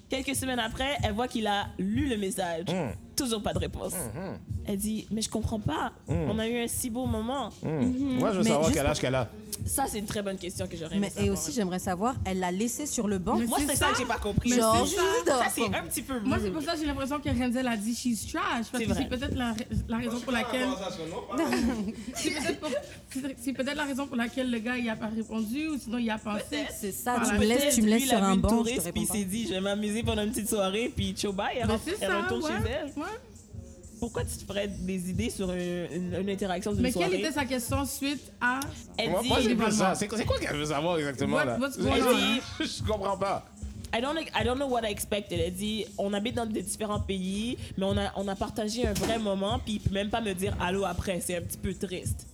[0.09, 2.65] Quelques semaines après, elle voit qu'il a lu le message.
[3.15, 3.93] Toujours pas de réponse.
[4.65, 5.91] Elle dit, mais je comprends pas.
[6.07, 7.49] On a eu un si beau moment.
[7.63, 9.29] Moi, je veux Mais savoir quel pour- âge qu'elle a.
[9.65, 11.33] Ça, c'est une très bonne question que j'aurais aimé Mais, et savoir.
[11.39, 13.35] aussi, j'aimerais savoir, elle l'a laissé sur le banc.
[13.37, 14.51] Mais Moi, c'est ça que j'ai pas compris.
[14.53, 17.67] Genre, Ça, c'est un petit peu Moi, c'est pour ça que j'ai l'impression que Renzel
[17.67, 18.67] a dit she's trash.
[18.71, 19.53] Parce C'est que c'est peut-être la,
[19.87, 20.67] la raison pour laquelle.
[22.15, 25.97] c'est peut-être pour- la raison pour laquelle le gars il a pas répondu ou sinon
[25.97, 26.65] il a pensé.
[26.79, 27.29] C'est ça, Voilà.
[27.33, 29.25] tu me laisses, tu me laisses sur un banc, je te touriste, puis il s'est
[29.25, 32.21] dit, je vais m'amuser pendant une petite soirée, puis ciao bye, elle, Ben, elle ça,
[32.21, 32.49] retourne ouais.
[32.49, 32.85] chez elle.
[33.01, 33.07] ouais.
[33.99, 37.09] Pourquoi tu te ferais des idées sur une, une- une interaction d'une Mais soirée?
[37.11, 38.59] quelle était sa question suite à.
[38.97, 39.71] Elle Moi, dit, moi, j'ai Évidemment.
[39.71, 39.95] ça.
[39.95, 41.57] C'est quoi qu'elle veut savoir exactement, What- là?
[41.59, 42.13] what's going Elle on?
[42.15, 42.41] dit,
[42.79, 43.45] Je comprends pas.
[43.93, 45.39] I don't, I don't know what I expected.
[45.39, 48.93] Elle dit, on habite dans des différents pays, mais on a, on a partagé un
[48.93, 51.19] vrai moment, puis il peut même pas me dire allô après.
[51.21, 52.27] C'est un petit peu triste.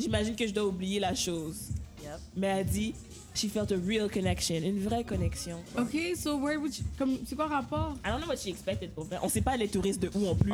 [0.00, 1.68] J'imagine que je dois oublier la chose.
[2.02, 2.10] Yep.
[2.36, 2.94] Mais elle dit,
[3.38, 5.58] she felt a real connection, une vraie connexion.
[5.78, 6.84] Ok, so where would you.
[6.98, 7.94] Comme, c'est quoi le rapport?
[8.04, 9.18] I don't know what she expected pour vrai.
[9.22, 10.52] On sait pas elle est touriste de où en plus.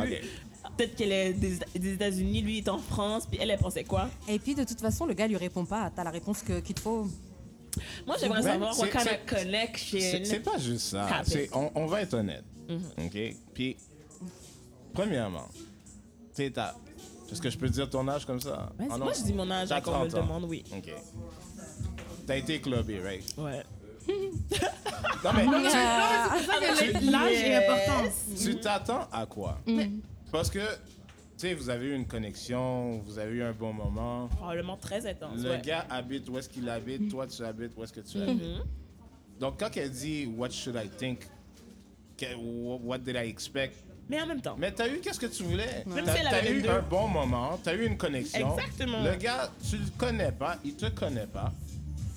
[0.77, 4.09] Peut-être qu'elle est des, des États-Unis, lui est en France, puis elle, elle pensait quoi?
[4.29, 5.91] Et puis, de toute façon, le gars lui répond pas.
[5.95, 7.07] T'as la réponse que- qu'il te faut.
[8.07, 9.99] Moi, j'aimerais Mais savoir what c'est- kind of connection.
[10.01, 11.23] C'est c'est pas juste ça.
[11.53, 12.45] On, on va être honnête.
[12.69, 13.07] Mm-hmm.
[13.07, 13.37] OK?
[13.53, 13.77] Puis,
[14.93, 15.49] premièrement,
[16.35, 16.75] tu sais, t'as.
[17.31, 18.71] Est-ce que je peux dire ton âge comme ça?
[18.79, 20.27] Ouais, Ah moi, je dis mon âge, quand on me le 30 ans.
[20.27, 20.63] demande, oui.
[20.77, 20.93] OK.
[22.27, 23.35] T'as été clubé, right?
[23.37, 23.63] Ouais.
[25.25, 28.11] Non, mais Non, mais c'est pour ça que l'âge est important.
[28.43, 29.59] tu t'attends à quoi?
[30.31, 30.69] Parce que, tu
[31.37, 34.29] sais, vous avez eu une connexion, vous avez eu un bon moment.
[34.29, 35.39] Probablement très intense.
[35.41, 35.63] Le ouais.
[35.63, 38.63] gars habite où est-ce qu'il habite, toi tu habites où est-ce que tu habites.
[39.41, 41.21] Donc quand elle dit What should I think?
[42.83, 43.75] What did I expect?
[44.09, 45.85] Mais en même temps, Mais t'as eu qu'est-ce que tu voulais?
[46.05, 46.69] T'as eu deux.
[46.69, 48.55] un bon moment, t'as eu une connexion.
[48.57, 49.03] Exactement.
[49.03, 51.53] Le gars, tu le connais pas, il te connaît pas.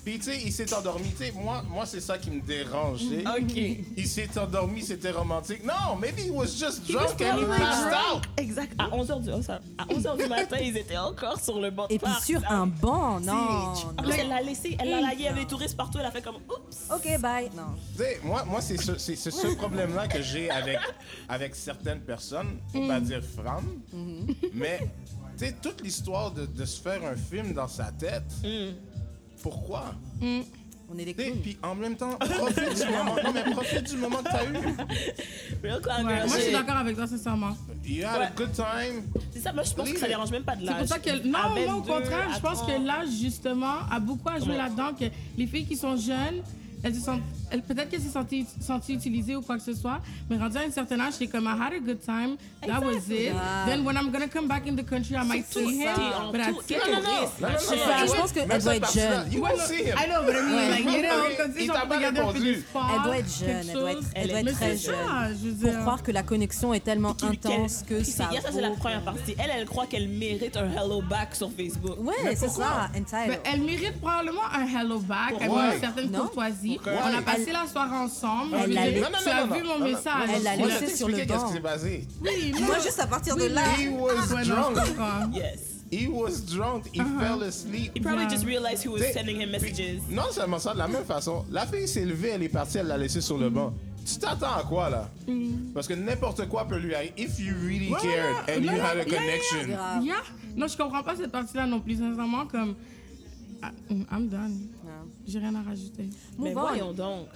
[0.08, 1.10] Puis tu sais, il s'est endormi.
[1.10, 3.00] Tu sais, moi, moi c'est ça qui me dérange.
[3.00, 3.24] tu sais.
[3.28, 3.84] Ok.
[3.94, 5.62] Il s'est endormi, c'était romantique.
[5.62, 8.22] Non, maybe he was just He was drunk and he passed out.
[8.38, 8.72] Exact.
[8.78, 11.86] À 11h du, oh, ça- à 11 du matin, ils étaient encore sur le banc
[11.88, 12.24] de Et puis parc.
[12.24, 13.74] sur un banc, non.
[13.98, 16.22] En plus, elle l'a laissé, elle l'a y avait des touristes partout, elle a fait
[16.22, 16.88] comme oups.
[16.90, 17.50] Ok, bye.
[17.54, 17.74] Non.
[17.94, 20.78] Tu sais, moi, moi c'est ce, c'est ce, ce problème-là que j'ai avec,
[21.28, 23.78] avec certaines personnes, pour pas dire femmes,
[24.54, 24.90] mais
[25.36, 28.24] tu sais, toute l'histoire de, de se faire un film dans sa tête,
[29.42, 29.94] pourquoi?
[30.90, 31.40] On est des sais, clowns.
[31.42, 33.14] Puis en même temps, profite du moment.
[33.22, 34.54] Non, mais profite du moment que t'as eu.
[35.62, 37.56] Real Ouais, moi, je suis d'accord avec toi, sincèrement.
[37.84, 39.02] You had a good time.
[39.32, 40.78] C'est ça, moi, je pense que ça dérange même pas de C'est l'âge.
[40.78, 41.10] pour ça que.
[41.26, 42.66] Non, moi, au 22, contraire, je pense 30.
[42.68, 44.56] que l'âge, justement, a beaucoup à jouer Ouais.
[44.56, 44.94] là-dedans.
[44.98, 45.04] Que
[45.36, 46.42] les filles qui sont jeunes,
[46.82, 47.20] elles se sentent.
[47.50, 48.24] Elles- Peut-être qu'elles se sont
[48.60, 51.44] senties utilisées ou quoi que ce soit, mais rendues à un certain âge, c'est comme
[51.44, 53.32] I had a good time, that was it.
[53.32, 53.34] Yeah.
[53.66, 55.88] Then when I'm gonna come back in the country, I might see him,
[56.32, 56.78] but that's it.
[56.86, 58.06] Non, non, non.
[58.06, 59.32] Je pense qu'elle doit être jeune.
[59.32, 59.94] You non, see him.
[59.98, 62.54] I know, but I mean, like, you know, comme si pas regardait un peu du
[62.60, 64.94] sport, Elle doit être jeune, elle doit être- elle doit très jeune.
[65.42, 68.28] je veux Pour croire que la connexion est tellement intense que ça.
[68.32, 69.34] c'est- ça, c'est la première partie.
[69.38, 71.98] Elle, elle croit qu'elle mérite un hello back sur Facebook.
[72.00, 73.40] Ouais, c'est ça, Ben, entitled.
[73.44, 76.78] elle mérite probablement un hello back, elle a une certaine courtoisie.
[76.86, 78.54] On a Elle- passé la soirée ensemble.
[78.56, 80.30] Elle Je laissé- tu as vu mon message.
[80.34, 81.24] Elle l'a laissé sur le banc.
[81.26, 82.06] qu'est-ce qui s'est passé?
[82.20, 82.52] Oui.
[82.60, 83.62] Moi, juste à partir de là.
[83.78, 84.76] He was je drunk.
[85.34, 85.60] Yes.
[85.90, 86.84] He was drunk.
[86.92, 87.92] He fell asleep.
[87.96, 88.28] He probably Yeah.
[88.30, 90.00] just realized who was T'sais, sending him messages.
[90.10, 92.88] Non seulement ça, de la même façon, la fille s'est levée, elle est partie, elle
[92.88, 93.72] l'a laissé sur le banc.
[94.04, 95.08] Tu t'attends à quoi là?
[95.74, 97.12] Parce que n'importe quoi peut lui arriver.
[97.16, 100.02] If you really Ouais, cared ouais, and non, you non, had a yeah, yeah, connection.
[100.02, 100.22] Yeah.
[100.56, 102.74] Non, je comprends pas cette partie-là non plus, sincèrement, comme...
[103.62, 104.68] Ah, I'm done.
[105.28, 106.08] J'ai rien à rajouter.
[106.38, 106.66] Mais Move on.
[106.68, 107.26] voyons donc.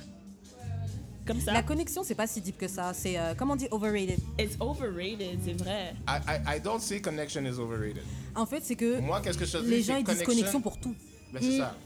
[1.26, 1.52] Comme ça.
[1.52, 2.92] La connexion, c'est pas si deep que ça.
[2.94, 4.18] C'est, euh, comment on dit, overrated.
[4.40, 5.94] It's overrated, c'est vrai.
[6.09, 8.02] I, I, I don't say connection is overrated.
[8.35, 10.81] En fait, c'est que Moi, qu'est-ce que je les gens, ils disent connection- connexion pour
[10.81, 10.94] tout.
[11.33, 11.76] Ben, c'est ça.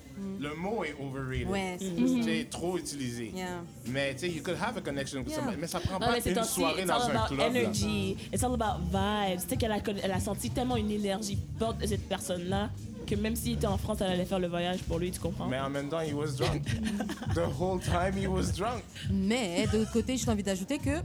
[0.41, 1.49] Le mot est overrated.
[1.51, 3.31] Ouais, c'est- C'est trop utilisé.
[3.35, 3.63] Yeah.
[3.89, 5.37] Mais tu sais, you could have a connection with Yeah.
[5.41, 7.53] somebody, mais ça prend Non, pas une aussi, soirée it's dans all un about club.
[7.53, 7.61] là.
[7.61, 8.17] energy.
[8.33, 9.43] It's all about vibes.
[9.43, 12.71] Tu sais qu'elle a, elle a senti tellement une énergie forte de cette personne-là
[13.07, 15.47] que même s'il était en France, elle allait faire le voyage pour lui, tu comprends?
[15.47, 16.65] Mais en même temps, he was drunk.
[17.35, 18.83] The whole time, he was drunk.
[19.11, 21.01] Mais de l'autre côté, j'ai envie d'ajouter que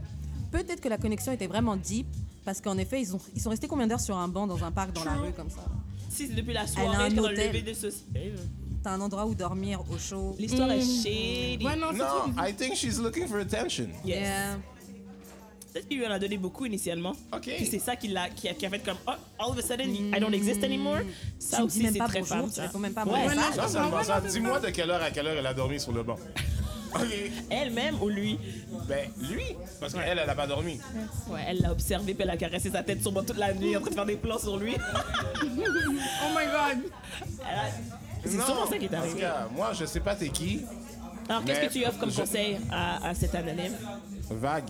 [0.50, 2.06] peut-être que la connexion était vraiment deep.
[2.44, 4.72] Parce qu'en effet, ils, ont, ils sont restés combien d'heures sur un banc dans un
[4.72, 5.64] parc dans la rue comme ça?
[6.10, 7.46] Si depuis la un soirée qu'elle a hôtel.
[7.48, 8.02] levé des saucisses.
[8.82, 10.34] T'as un endroit où dormir au chaud.
[10.40, 11.64] L'histoire est shady.
[11.64, 12.30] Ouais, non, c'est No, trop...
[12.44, 13.90] I think she's looking for attention.
[14.04, 14.16] Yes.
[14.18, 14.56] Yeah.
[15.72, 17.12] Peut-être qu'il lui en a donné beaucoup initialement.
[17.32, 17.42] Ok.
[17.56, 19.62] Puis c'est ça qui, l'a, qui, a, qui a fait comme, oh, all of a
[19.62, 20.98] sudden, I don't exist anymore.
[21.38, 22.62] Ça Tu aussi, c'est pas très bonjour, femme, tu ça.
[22.62, 24.66] réponds même pas Ouais, seulement comprends, ça, non, c'est dis-moi ça.
[24.66, 26.16] de quelle heure à quelle heure elle a dormi sur le banc.
[26.94, 27.00] OK.
[27.48, 28.38] Elle-même ou lui?
[28.86, 29.44] Ben, lui,
[29.80, 30.78] parce qu'elle, elle a pas dormi.
[31.30, 33.80] Ouais, elle l'a observé, puis elle a caressé sa tête sûrement toute la nuit en
[33.80, 34.74] train de faire des plans sur lui.
[35.42, 36.84] Oh my God.
[37.44, 37.70] A-
[38.24, 39.20] C'est Non, sûrement ça qui est en tout arrivé.
[39.20, 40.60] cas, moi, je sais pas t'es qui.
[41.28, 43.74] Alors, qu'est-ce que tu offres comme je- conseil à, à cet anonyme?
[44.30, 44.68] Vague.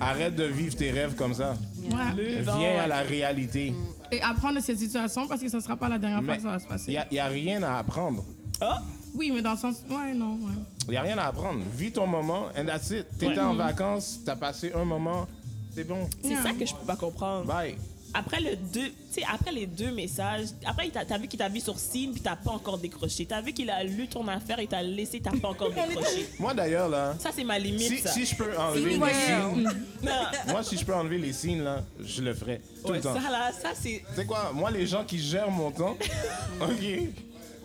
[0.00, 1.54] Arrête de vivre tes rêves comme ça.
[1.90, 2.42] Ouais.
[2.42, 3.74] Viens à la réalité.
[4.10, 6.48] Et apprendre de cette situation parce que ça sera pas la dernière fois que ça
[6.50, 6.90] va se il passer.
[6.92, 8.24] n'y a, y a rien à apprendre.
[8.60, 8.66] Oh!
[9.14, 9.76] Oui, mais dans le sens...
[9.90, 10.52] Ouais, non, ouais.
[10.88, 11.60] Il n'y a rien à apprendre.
[11.76, 13.06] Vis ton moment, and that's it.
[13.18, 15.26] T'étais en vacances, t'as passé un moment,
[15.74, 16.08] c'est bon.
[16.22, 16.42] C'est Yeah.
[16.42, 17.44] ça que je peux pas comprendre.
[17.46, 17.76] Bye.
[18.14, 21.60] Après le deux, tu sais, après les deux messages, après t'as vu qu'il t'a vu
[21.60, 23.24] sur scene puis t'as pas encore décroché.
[23.24, 26.28] T'as vu qu'il a lu ton affaire et t'a laissé, t'as pas encore décroché.
[26.38, 27.80] Moi, d'ailleurs, là, Ça c'est ma limite.
[27.88, 28.10] si, ça.
[28.12, 29.12] si je peux enlever les Ouais.
[29.14, 29.68] signes,
[30.48, 32.60] moi, si je peux enlever les signes, là, je le ferai.
[32.84, 33.14] Tout Ouais, le temps.
[33.14, 34.02] ça là, ça c'est.
[34.10, 35.96] Tu sais quoi, moi, les gens qui gèrent mon temps,
[36.60, 36.68] OK.
[36.80, 37.10] Ouais,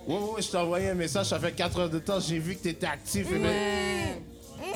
[0.08, 2.56] ouais, ouais, je t'ai envoyé un message, ça fait 4 heures de temps, j'ai vu
[2.56, 3.28] que t'étais actif.
[3.32, 4.22] et ben, Ouais.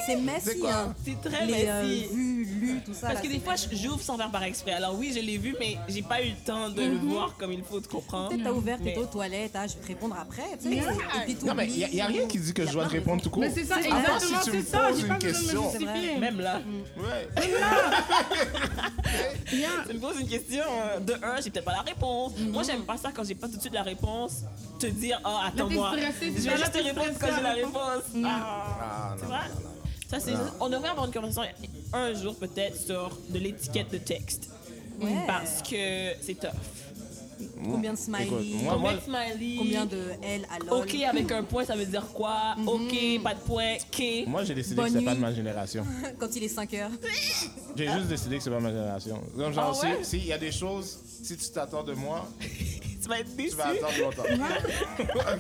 [0.06, 0.74] C'est C'est messy, quoi?
[0.74, 0.96] hein.
[1.06, 2.41] C'est très Les euh, messy.
[2.86, 3.08] Tout ça.
[3.08, 4.72] Parce là, que des fois, j'ouvre sans faire par exprès.
[4.74, 7.52] Alors oui, je l'ai vu, mais j'ai pas eu le temps de le voir comme
[7.52, 8.28] il faut, tu comprends?
[8.30, 10.76] Peut-être t'as ouvert, Mais- t'étais aux toilettes, ah, je vais te répondre après, tu sais.
[10.76, 10.92] Yeah.
[11.28, 13.22] Et puis Non, mais il n'y a, rien qui dit que je dois te répondre
[13.22, 13.42] tout court.
[13.42, 14.80] Mais c'est ça, À part exactement, si tu me c'est ça.
[14.80, 15.64] poses J'ai une pas besoin de me question.
[15.72, 16.18] justifier.
[16.20, 16.62] Même là,
[16.98, 17.30] Ouais.
[19.54, 19.70] Yeah.
[19.90, 22.34] tu me poses une question, euh, de un, j'ai peut-être pas la réponse.
[22.40, 24.44] Moi, j'aime pas ça quand j'ai pas tout de suite la réponse.
[24.80, 25.92] Te dire, oh, attends-moi.
[25.96, 28.04] t'es Je vais juste te là, t'es répondre quand j'ai la réponse.
[28.24, 28.78] Ah.
[28.82, 29.28] Ah, Tu non.
[29.28, 29.40] vois?
[30.10, 31.44] Ça, c'est On devrait avoir une conversation
[31.94, 34.50] un jour peut-être sur de l'étiquette de texte.
[35.02, 35.10] Ouais.
[35.28, 36.50] Parce que c'est tough.
[37.64, 38.30] Combien de smileys?
[38.64, 39.56] moi, Combien moi, de smiley?
[39.58, 40.82] Combien de L à LOL?
[40.84, 42.56] OK avec un point, ça veut dire quoi?
[42.68, 44.26] OK, pas de point, K.
[44.28, 45.84] moi j'ai décidé Bonne que c'est pas de ma génération.
[46.20, 46.92] Quand il est 5 heures.
[47.76, 49.22] J'ai juste décidé que c'est pas ma génération.
[49.36, 49.98] Comme genre, Ah ouais?
[50.04, 52.28] si- s'il y a des choses, si tu t'attends de moi,
[53.12, 54.24] vas être tu vas attendre longtemps.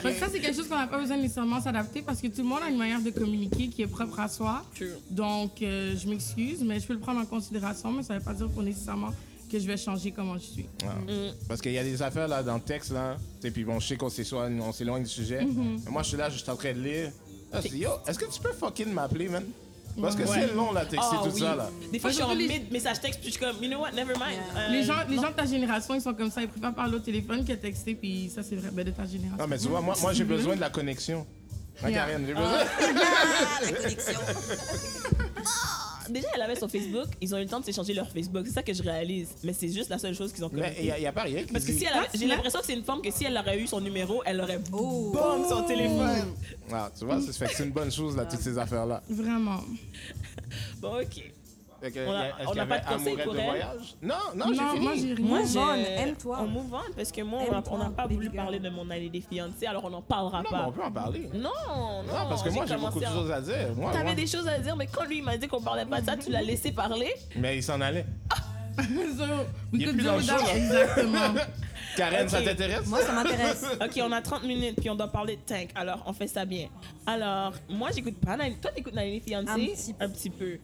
[0.01, 2.27] Parce que ça, c'est quelque chose qu'on n'a pas besoin de nécessairement s'adapter parce que
[2.27, 4.63] tout le monde a une manière de communiquer qui est propre à soi.
[4.75, 4.93] True.
[5.09, 8.25] Donc, euh, je m'excuse, mais je peux le prendre en considération, mais ça ne veut
[8.25, 9.11] pas dire pour nécessairement
[9.51, 10.65] que je vais changer comment je suis.
[10.83, 11.11] Ah.
[11.11, 11.33] Mm.
[11.47, 13.87] Parce qu'il y a des affaires là dans le texte là, et puis bon, je
[13.87, 15.43] sais qu'on s'éloigne, on s'éloigne du sujet.
[15.43, 15.81] Mm-hmm.
[15.85, 17.11] Mais moi je suis là, je suis en train de lire.
[17.51, 19.43] Là, je dis yo, est-ce que tu peux fucking m'appeler, man?
[19.99, 20.47] Parce que Ouais.
[20.47, 21.39] c'est long là, texter Ah tout oui.
[21.41, 21.69] ça là.
[21.91, 22.35] Des fois, je suis en
[22.71, 24.39] message texte, puis je suis comme, you know what, never mind.
[24.53, 24.61] Yeah.
[24.61, 26.95] Euh, Les gens, les gens de ta génération, ils sont comme ça, ils préfèrent parler
[26.95, 29.37] au téléphone que texter, puis ça, c'est vrai, ben, de ta génération.
[29.37, 31.25] Non mais tu vois, moi, moi j'ai besoin de la connexion.
[31.83, 31.91] Yeah.
[31.93, 32.51] Karen, j'ai besoin.
[32.53, 34.19] Ah, la connexion.
[36.11, 38.43] Déjà, elle avait son Facebook, ils ont eu le temps de s'échanger leur Facebook.
[38.45, 39.29] C'est ça que je réalise.
[39.43, 41.53] Mais c'est juste la seule chose qu'ils ont Mais il n'y a, pas rien qui
[41.53, 43.37] Parce que dit- si elle avait- j'ai l'impression que c'est une femme que si elle
[43.37, 45.11] aurait eu son numéro, elle aurait Oh.
[45.13, 46.33] bombé son téléphone.
[46.71, 49.01] Ah, tu vois, fait que c'est une bonne chose là, toutes ces affaires là.
[49.09, 49.61] Vraiment.
[50.81, 51.31] Bon, ok.
[51.81, 53.45] Que, On a- on n'a pas de conseil pour de elle?
[53.45, 53.95] voyage?
[54.03, 54.85] Non, non, Non, j'ai fini.
[54.85, 55.25] moi, j'ai rien.
[55.25, 56.37] Moi, aime-toi.
[56.41, 59.09] On move on parce que moi, on a- n'a pas voulu parler de mon année
[59.09, 60.57] des fiancés, alors on n'en parlera Non, pas.
[60.57, 61.29] mais on peut en parler.
[61.33, 63.73] Non, non, Non, parce que moi, j'ai beaucoup de à- choses à dire.
[63.75, 64.13] Moi, T'avais moi.
[64.13, 66.15] des choses à dire, mais quand lui il m'a dit qu'on parlait pas de ça,
[66.17, 67.11] tu l'as laissé parler.
[67.35, 68.05] Mais il s'en allait.
[68.77, 69.25] So,
[69.73, 70.37] Il est plus dans le that.
[70.39, 70.55] show, là.
[70.55, 71.19] Exactement.
[71.97, 72.87] Karen, ça t'intéresse?
[72.87, 73.65] Moi, ça m'intéresse.
[73.81, 75.71] Ok, on a 30 minutes, puis on doit parler de Tank.
[75.75, 76.69] Alors, on fait ça bien.
[77.05, 80.03] Alors, moi, j'écoute pas Toi, t'écoutes Nine Fiancé Un petit peu.
[80.05, 80.59] Un petit peu.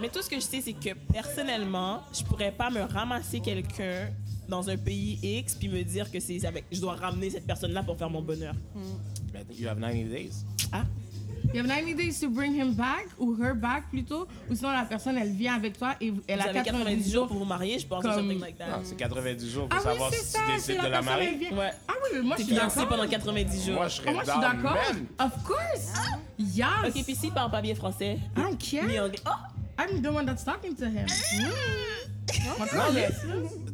[0.00, 4.08] Mais tout ce que je sais, c'est que personnellement, je pourrais pas me ramasser quelqu'un
[4.48, 6.64] dans un pays X puis me dire que c'est avec.
[6.72, 8.54] Je dois ramener cette personne-là pour faire mon bonheur.
[9.32, 10.44] Mais you have 90 days.
[10.72, 10.82] Ah,
[11.52, 14.84] You have 90 days to bring him back, ou her back plutôt, ou sinon la
[14.84, 17.76] personne, elle vient avec toi et elle vous a avez 90 jours pour vous marier,
[17.78, 18.80] je pense, ou Comme- something like Ah, that.
[18.84, 20.98] c'est 90 jours pour Ah oui, savoir c'est si ça, tu décides la de la
[21.02, 21.50] personne, marier.
[21.52, 21.70] Ouais.
[21.88, 22.88] Ah oui, mais moi, je suis d'accord.
[22.88, 23.74] pendant 90 jours.
[23.74, 24.76] Moi, je Oh, serais moi, je suis down, d'accord.
[24.92, 25.06] man.
[25.26, 25.92] Of course.
[26.38, 26.66] Yes.
[26.96, 28.86] Ok, puis s'il parle pas bien français, I don't care.
[28.86, 29.18] ni anglais.
[29.26, 29.30] Oh!
[29.80, 31.06] I'm the one that's talking to him.
[32.74, 33.20] Non, mais, tu sais,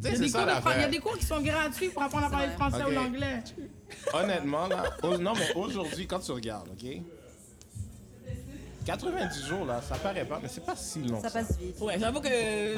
[0.05, 0.91] Il y, a des cours de fran- il y a l'affaire.
[0.91, 3.43] des cours qui sont gratuits pour apprendre à parler français ou l'anglais.
[4.13, 7.01] Honnêtement, là, au- non, mais aujourd'hui, quand tu regardes, OK?
[8.87, 11.21] 90 jours, là, ça paraît pas, mais c'est pas si long.
[11.21, 11.81] Ça passe vite.
[11.81, 12.29] Ouais, j'avoue que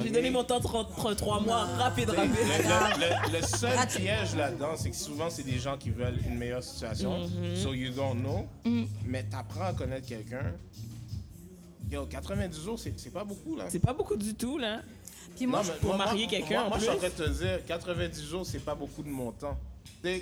[0.02, 2.32] j'ai donné mon temps 33 mois, rapide, Le, rapide.
[2.34, 6.38] le- le- le seul piège là-dedans, c'est que souvent, c'est des gens qui veulent une
[6.38, 7.26] meilleure situation.
[7.26, 7.56] Mm-hmm.
[7.62, 8.46] So you don't know.
[8.64, 8.84] Mm.
[9.04, 10.54] Mais t'apprends à connaître quelqu'un.
[11.90, 13.64] Yo, 90 jours, c'est pas beaucoup, là.
[13.68, 14.80] C'est pas beaucoup du tout, là.
[15.36, 17.10] Puis moi, Non, je- mais pour marier quelqu'un, Moi, en moi, je suis en plus.
[17.10, 19.56] train de te dire, 90 jours, c'est pas beaucoup de mon temps.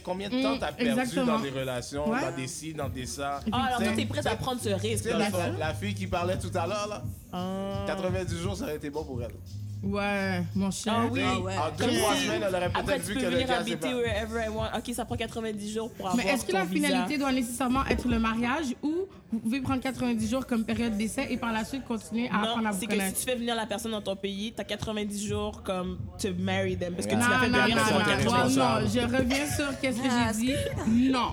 [0.04, 1.26] Combien de temps Mm, t'as perdu exactement.
[1.34, 2.20] dans des relations, Ouais.
[2.20, 3.40] dans des ci, dans des ça?
[3.52, 5.04] Ah, alors toi, t'es prête à prendre ce risque.
[5.04, 7.02] La, la- la fille qui parlait tout à l'heure, là,
[7.32, 7.84] Ah.
[7.86, 9.32] 90 jours, ça aurait été bon pour elle.
[9.82, 10.94] Ouais, mon cher.
[10.96, 11.20] Ah oui.
[11.24, 11.54] Ah ouais.
[11.56, 13.62] En deux, trois semaines, elle aurait Après, peut-être tu vu peux que le venir gars,
[13.64, 13.88] c'est pas...
[13.94, 14.66] wherever I want.
[14.76, 16.86] Ok, ça prend 90 jours pour avoir Mais est-ce que ton la visa.
[16.88, 18.92] finalité doit nécessairement être le mariage ou
[19.32, 22.58] vous pouvez prendre 90 jours comme période d'essai et par la suite continuer à apprendre
[22.58, 23.18] à Non, vous c'est que si connaître?
[23.18, 26.94] tu fais venir la personne dans ton pays, t'as 90 jours comme to marry them.
[26.94, 29.46] Parce que Non, tu l'as fait non, venir non, non, un non, non, je reviens
[29.46, 31.10] sur qu'est-ce que j'ai dit.
[31.12, 31.32] Non,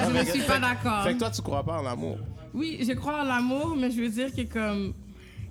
[0.00, 1.02] je ne suis pas d'accord.
[1.02, 2.18] Fait que toi, tu crois pas en l'amour.
[2.54, 4.94] Oui, je crois en l'amour, mais je veux dire que comme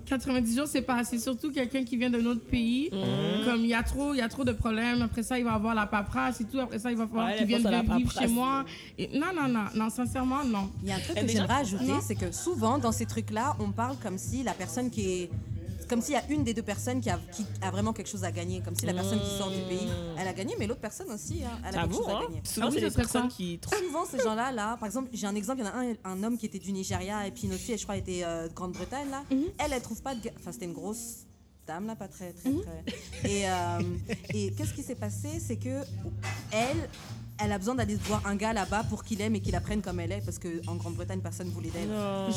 [0.08, 1.18] 90 jours, c'est pas assez.
[1.18, 2.90] Surtout quelqu'un qui vient d'un autre pays.
[2.92, 3.44] Mhm.
[3.44, 5.02] Comme il y a trop, il y a trop de problèmes.
[5.02, 6.58] Après ça, il va avoir la paperasse et tout.
[6.58, 8.64] Après ça, il va falloir Ouais, qu'il vienne vivre chez moi.
[8.98, 10.70] Et non, non, non, non, sincèrement, non.
[10.82, 12.00] Il y a un truc Et que j'aimerais ajouter, Non.
[12.02, 15.30] c'est que souvent dans ces trucs-là, on parle comme si la personne qui est
[15.88, 18.24] comme s'il y a une des deux personnes qui a, qui a vraiment quelque chose
[18.24, 20.80] à gagner, comme si la personne qui sort du pays, elle a gagné, mais l'autre
[20.80, 22.22] personne aussi, hein, elle a quelque J'avoue, chose à hein.
[22.28, 22.40] gagner.
[22.44, 23.36] Souvent, Ah c'est serait personnes ça.
[23.36, 23.60] qui.
[23.86, 26.22] Souvent, ces gens-là, là, par exemple, j'ai un exemple, il y en a un, un
[26.22, 28.54] homme qui était du Nigeria et puis une autre fille, je crois, était euh, de
[28.54, 29.24] Grande-Bretagne, là.
[29.30, 30.20] Elle, elle trouve pas de.
[30.38, 31.24] Enfin, c'était une grosse
[31.66, 33.30] dame, là, pas très, très, très.
[33.30, 33.80] Et, euh,
[34.34, 35.28] et qu'est-ce qui s'est passé?
[35.40, 35.82] C'est que
[36.52, 36.88] elle.
[37.40, 39.80] Elle a besoin d'aller voir un gars là-bas pour qu'il aime et qu'il la prenne
[39.80, 41.88] comme elle est, parce qu'en Grande-Bretagne, personne voulait d'elle.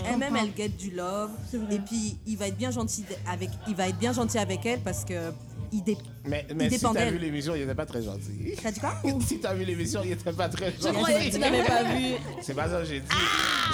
[0.07, 1.31] Elle-même, elle guette du love.
[1.71, 4.81] Et puis, il va être bien gentil avec, il va être bien gentil avec elle
[4.81, 5.31] parce que
[5.71, 8.55] il dé- Mais, mais si dépend t'as vu l'émission, il était pas très gentil.
[8.61, 8.95] T'as dit quoi?
[9.27, 10.93] Si t'as vu l'émission, il était pas très Je gentil.
[10.97, 12.15] croyais que tu n'avais pas vu.
[12.41, 13.07] C'est pas ça que j'ai dit.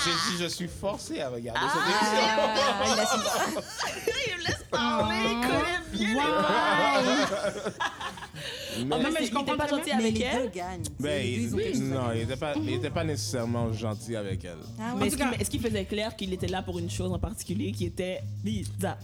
[0.03, 3.61] J'ai dit, je suis forcé à regarder Ah, il a su-
[4.27, 6.23] Il me laisse parler, il connaît bien.
[6.23, 7.71] cette émission.
[7.79, 7.91] Ah,
[8.77, 10.51] Mais, mais mais je il comprends pas gentil Mais avec elle.
[10.51, 14.57] chose à non, il était, pas, il était pas nécessairement gentil avec elle.
[14.79, 15.09] Ah ouais.
[15.09, 18.21] Mais est-ce qu'il faisait clair qu'il était là pour une chose en particulier qui était
[18.45, 18.97] Lisa?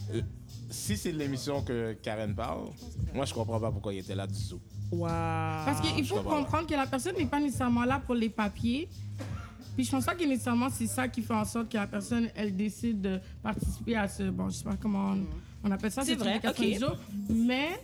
[0.74, 2.70] Si c'est de l'émission que Karen parle,
[3.14, 4.60] moi je comprends pas pourquoi il était là du tout.
[4.92, 5.08] Waouh.
[5.66, 8.90] Parce qu'il faut comprendre que la personne n'est pas nécessairement là pour les papiers.
[9.76, 12.28] Puis je pense pas que nécessairement c'est ça qui fait en sorte que la personne,
[12.36, 14.24] elle décide de participer à ce...
[14.24, 15.26] Bon, je sais pas comment on,
[15.64, 16.02] on appelle ça.
[16.04, 16.80] C'est vrai, de 90 ok.
[16.80, 16.98] jours.
[17.30, 17.80] Mais...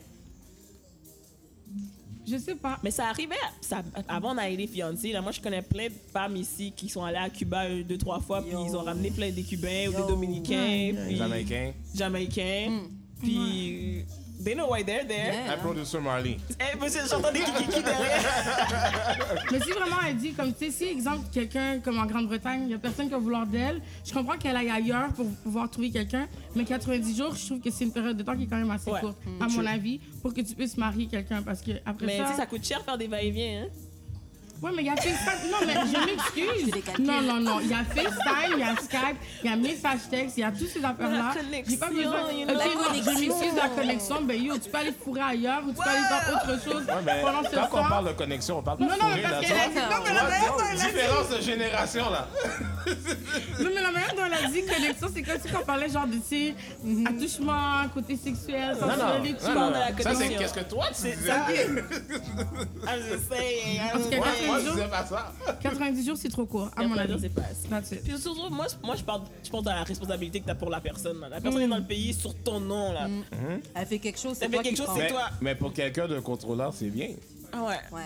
[2.30, 2.78] Je sais pas.
[2.84, 6.72] Mais ça arrivait, ça, avant d'aller fiancés, là, moi je connais plein de femmes ici
[6.76, 9.44] qui sont allées à Cuba euh, deux, trois fois, puis ils ont ramené plein des
[9.44, 11.74] Cubains ou des Dominicains, puis Jamaïcain.
[11.96, 12.82] Jamaïcains,
[13.22, 14.06] puis
[14.44, 15.34] they know why they're there.
[15.34, 15.58] Yeah.
[15.58, 16.38] Producer Marley.
[16.60, 19.46] Eh, monsieur, j'entends des kikiki derrière.
[19.52, 22.72] Mais si vraiment elle dit, comme tu sais, si exemple quelqu'un comme en Grande-Bretagne, il
[22.72, 25.92] y a personne qui va vouloir d'elle, je comprends qu'elle aille ailleurs pour pouvoir trouver
[25.92, 28.58] quelqu'un, mais 90 jours, je trouve que c'est une période de temps qui est quand
[28.58, 29.02] même assez Ouais.
[29.02, 32.24] courte, à mon avis, pour que tu puisses marier quelqu'un parce que après Mais tu
[32.24, 32.28] ça.
[32.30, 33.68] sais, ça coûte cher faire des va-et-vient, hein.
[34.62, 35.52] Ouais, mais il y a FaceTime.
[35.52, 36.84] Non, mais je m'excuse.
[37.00, 37.60] Non, non, non.
[37.62, 40.44] Il y a FaceTime, il y a Skype, il y a message texte, il y
[40.44, 41.32] a toutes ces affaires-là.
[41.52, 42.24] La J'ai pas besoin.
[42.24, 42.54] Ok, non,
[42.94, 44.22] je m'excuse de la connexion.
[44.22, 46.94] Ben yo, tu peux aller fourrer ailleurs ou tu peux aller faire autre chose Ouais,
[47.06, 49.34] mais pendant ce quand on parle de connexion, on parle de non, mais fourrer, parce
[49.34, 49.80] là, qu'elle a tu dit.
[49.80, 49.98] vois.
[49.98, 50.88] Non, mais la manière dont elle a dit.
[50.94, 52.28] Différence de génération, là.
[53.60, 56.08] Non, mais la manière dont elle a dit connexion, c'est comme si on parlait genre
[56.08, 56.56] de, tu sais,
[57.06, 59.46] attouchement, côté sexuel, Non, non, sensualité.
[59.54, 61.28] parles de la Ça, c'est qu'est-ce que toi, tu C'est disais.
[61.28, 61.46] ça.
[62.88, 63.80] I'm just saying.
[64.50, 65.34] Parce que Ouais, Moi, 90 je jours, disais pas ça.
[65.62, 67.16] 90 jours, c'est trop court, à mon avis.
[67.20, 67.42] c'est pas
[67.78, 67.98] assez.
[67.98, 70.56] Puis surtout, moi, je- moi je, parle, je pense à la responsabilité que tu as
[70.56, 71.20] pour la personne.
[71.20, 71.30] là.
[71.30, 72.94] La personne est dans le pays sur ton nom.
[72.94, 73.08] là.
[73.76, 75.24] Elle fait quelque chose, c'est Elle fait toi quelque chose, c'est Mais, toi.
[75.42, 77.10] mais pour quelqu'un de contrôleur, c'est bien.
[77.52, 77.76] Ah ouais.
[77.92, 78.02] Ouais.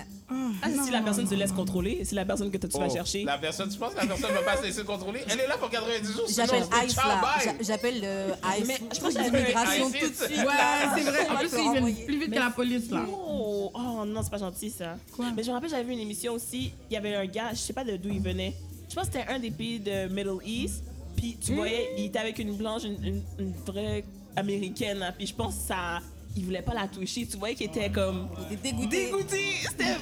[0.62, 3.24] Ah, si la personne se laisse contrôler, c'est la personne que tu vas Oh, chercher.
[3.24, 5.22] La personne, tu penses que la personne va pas se laisser contrôler?
[5.30, 6.26] Elle est là pour 90 jours.
[6.30, 7.22] J'appelle ICE là.
[7.62, 8.68] J'appelle le ICE.
[8.68, 10.38] Mais je pense que l'immigration tout de suite.
[10.46, 10.54] Ouais,
[10.96, 11.30] c'est vrai.
[11.30, 13.06] En plus, ils viennent plus vite que la police, là.
[13.10, 14.98] Oh, oh non, c'est pas gentil ça.
[15.16, 15.26] Quoi?
[15.36, 16.72] Mais je me rappelle, j'avais vu une émission aussi.
[16.89, 18.54] Il y avait un gars, je sais pas de d'où il venait.
[18.89, 20.84] Je pense que c'était un des pays de Middle East.
[21.16, 24.04] Puis tu voyais, il était avec une blanche, une, une- une vraie
[24.36, 25.00] américaine.
[25.00, 25.12] là.
[25.12, 26.00] Puis je pense que ça.
[26.36, 27.28] Il voulait pas la toucher.
[27.28, 28.28] Tu voyais qu'il était comme.
[28.50, 29.06] Il était dégoûté.
[29.12, 29.44] Dégoûté.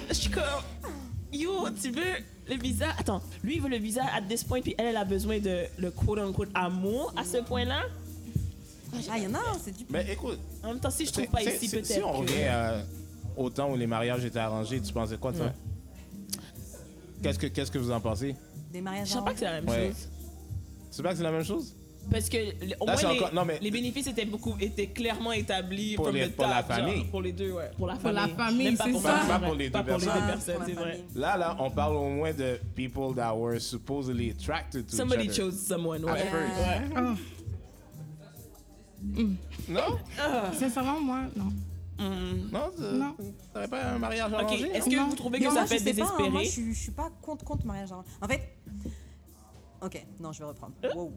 [0.09, 0.43] Je suis comme.
[1.33, 2.01] Yo, tu veux
[2.49, 2.87] le visa?
[2.97, 4.61] Attends, lui, il veut le visa à this point.
[4.61, 7.83] Puis elle, elle a besoin de le quote-unquote amour à ce point-là.
[9.09, 9.85] Ah, il y en a, c'est du.
[9.89, 11.85] Mais écoute, En même temps, si je trouve pas ici, peut-être.
[11.85, 12.83] si on que- revient
[13.37, 15.31] au temps où les mariages étaient arrangés, tu pensais quoi?
[15.31, 15.51] Ouais.
[17.23, 18.35] Qu'est-ce que, qu'est-ce que vous en pensez?
[18.73, 19.87] Des mariages Je sens pas que c'est la même Ouais.
[19.87, 20.09] chose.
[20.91, 21.73] C'est pas que c'est la même chose?
[22.09, 22.37] Parce que
[22.79, 25.95] au Là, c'est moins, les, encore- non, mais- les bénéfices étaient beaucoup étaient clairement établis
[25.95, 27.03] Pour from les- the pour la genre, famille.
[27.05, 27.71] pour les deux, ouais.
[27.77, 28.21] Pour la Pour famille.
[28.37, 29.19] la famille, Même pas c'est pour ça.
[29.27, 30.27] Pas pour les deux Pas pour les deux personnes.
[30.27, 30.91] personnes, Pour c'est la vrai.
[30.91, 31.05] famille.
[31.15, 35.31] Là, là, on parle au moins de people that were supposedly attracted to Somebody each
[35.39, 35.51] other.
[35.51, 36.19] chose someone, At ouais.
[36.19, 36.57] first.
[36.57, 36.81] Ouais.
[36.95, 37.15] Ah,
[39.67, 39.97] Non?
[40.57, 41.45] sincèrement, moi, non.
[41.99, 42.49] Mm.
[42.51, 42.71] Non?
[42.75, 43.15] tu- Non.
[43.67, 44.71] Pas un mariage Ok, arrangé?
[44.73, 45.07] est-ce que Non.
[45.09, 46.45] vous trouvez que Non, ça moi, je fait sais pas, hein, désespérer?
[46.45, 48.07] je, suis- je suis pas contre, contre mariage arrangé.
[48.21, 48.50] En fait,
[49.81, 50.73] ok, non, je vais reprendre.
[50.95, 51.11] Wow.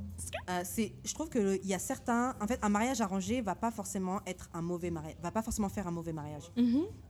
[0.49, 3.55] Euh, c'est, je trouve que il y a certains, en fait, un mariage arrangé va
[3.55, 6.51] pas forcément être un mauvais mariage, va pas forcément faire un mauvais mariage,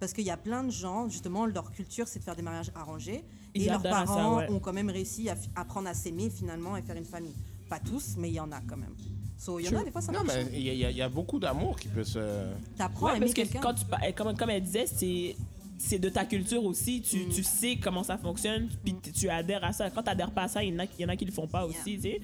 [0.01, 2.71] parce qu'il y a plein de gens, justement, leur culture, c'est de faire des mariages
[2.75, 3.25] arrangés,
[3.55, 4.51] Ils et leurs ça, parents ouais.
[4.51, 7.35] ont quand même réussi à f- apprendre à s'aimer finalement et faire une famille.
[7.69, 8.95] Pas tous, mais il y en a quand même.
[9.37, 11.09] So, il y en a des fois ça Non, mais il y, a- y y
[11.09, 12.19] beaucoup d'amour qui peut se...
[12.77, 13.61] T'apprends à Ouais, aimer parce que quelqu'un.
[13.61, 15.37] quand tu par- comme, comme elle disait, c'est
[15.87, 17.01] c'est de ta culture aussi.
[17.03, 17.29] Tu, Mm.
[17.31, 19.91] tu sais comment ça fonctionne, puis tu adhères à ça.
[19.91, 21.25] Quand tu adhères pas à ça, il y en a, il y en a qui
[21.25, 21.69] le font pas Yeah.
[21.81, 22.21] aussi, tu sais.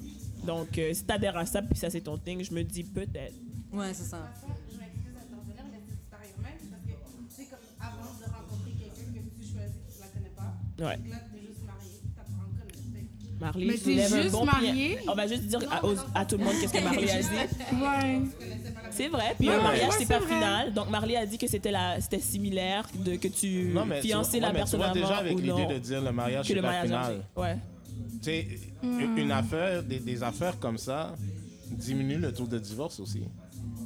[0.46, 2.84] Donc, euh, si tu adhères à ça, puis ça c'est ton thing, je me dis
[2.84, 3.34] peut-être.
[3.72, 4.28] Ouais, c'est ça.
[4.72, 6.92] Je m'excuse d'intervenir, mais c'est super humain parce que
[7.28, 10.52] c'est comme avant de rencontrer quelqu'un que tu choisis, que tu la connais pas.
[10.84, 10.96] Ouais.
[10.96, 13.12] Donc là, t'es juste marié, t'apprends à le connaître.
[13.20, 14.46] Fait que- Marley, Mais je t'es lève un juste bon.
[15.08, 17.28] On va juste dire à, aux- à tout le monde qu'est-ce que Marley a dit.
[17.28, 18.20] Ouais.
[19.00, 19.34] C'est vrai.
[19.38, 20.34] Puis Ouais, un mariage, ouais, c'est c'est pas vrai.
[20.34, 20.72] final.
[20.74, 24.08] Donc Marley a dit que c'était la, c'était similaire de que tu Non, mais tu
[24.08, 25.68] fiançais vois- la mais tu personne vois déjà avant avec ou l'idée non.
[25.68, 27.16] de dire le mariage, que c'est le pas mariage.
[27.36, 27.56] Ouais.
[28.22, 28.46] Tu sais,
[28.82, 31.14] une affaire, des, des affaires comme ça
[31.70, 33.22] diminuent le taux de divorce aussi.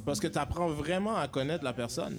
[0.05, 2.17] Parce que tu apprends vraiment à connaître la personne.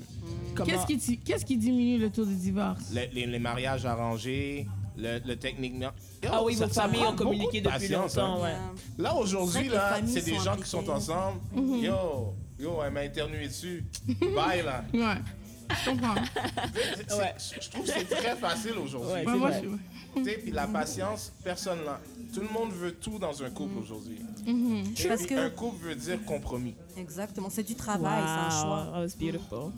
[0.54, 2.90] Comment- Qu'est-ce qui, qu'est-ce qui diminue le taux de divorce?
[2.92, 4.66] Les, les- les mariages arrangés,
[4.96, 5.90] le, le techniquement.
[6.24, 8.42] Yo, Ah oui, ça- vos ça familles prend ont communiqué de depuis patience, longtemps, hein.
[8.42, 8.50] ouais.
[8.52, 10.78] Euh, Là, C'est aujourd'hui, vrai que les là, familles c'est des sont gens qui sont
[10.78, 10.92] impliquées.
[10.96, 11.38] ensemble.
[11.84, 13.84] Yo, yo, elle m'a éternué dessus.
[14.34, 14.84] Bye, là.
[14.92, 15.20] Ouais.
[15.84, 16.14] Je comprends.
[16.14, 17.34] Ouais.
[17.60, 19.12] Je trouve que c'est très facile aujourd'hui.
[19.12, 19.62] Ouais, moi, vrai.
[19.64, 22.00] je- Tu sais, puis la patience, personne là.
[22.32, 24.18] Tout le monde veut tout dans un couple aujourd'hui.
[24.46, 26.74] Et Parce puis, que- un couple veut dire compromis.
[26.96, 28.84] Exactement, c'est du travail, c'est un choix.
[28.86, 29.72] Wow, oh, it's beautiful.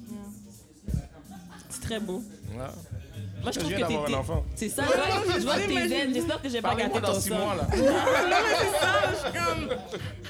[1.70, 2.22] C'est très beau.
[3.42, 4.44] Moi, je Je trouve que d'avoir t'es- un enfant.
[4.56, 4.88] C'est ça, ouais.
[5.38, 6.12] Je vois que t'es zen.
[6.14, 7.38] J'espère que j'ai pas gâté ton six sang.
[7.38, 7.66] mois, là.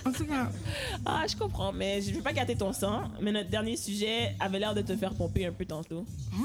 [0.04, 0.48] En tout cas,
[1.04, 3.02] Ah, je comprends, mais je vais pas gâter ton sang.
[3.20, 6.04] Mais notre dernier sujet avait l'air de te faire pomper un peu tantôt.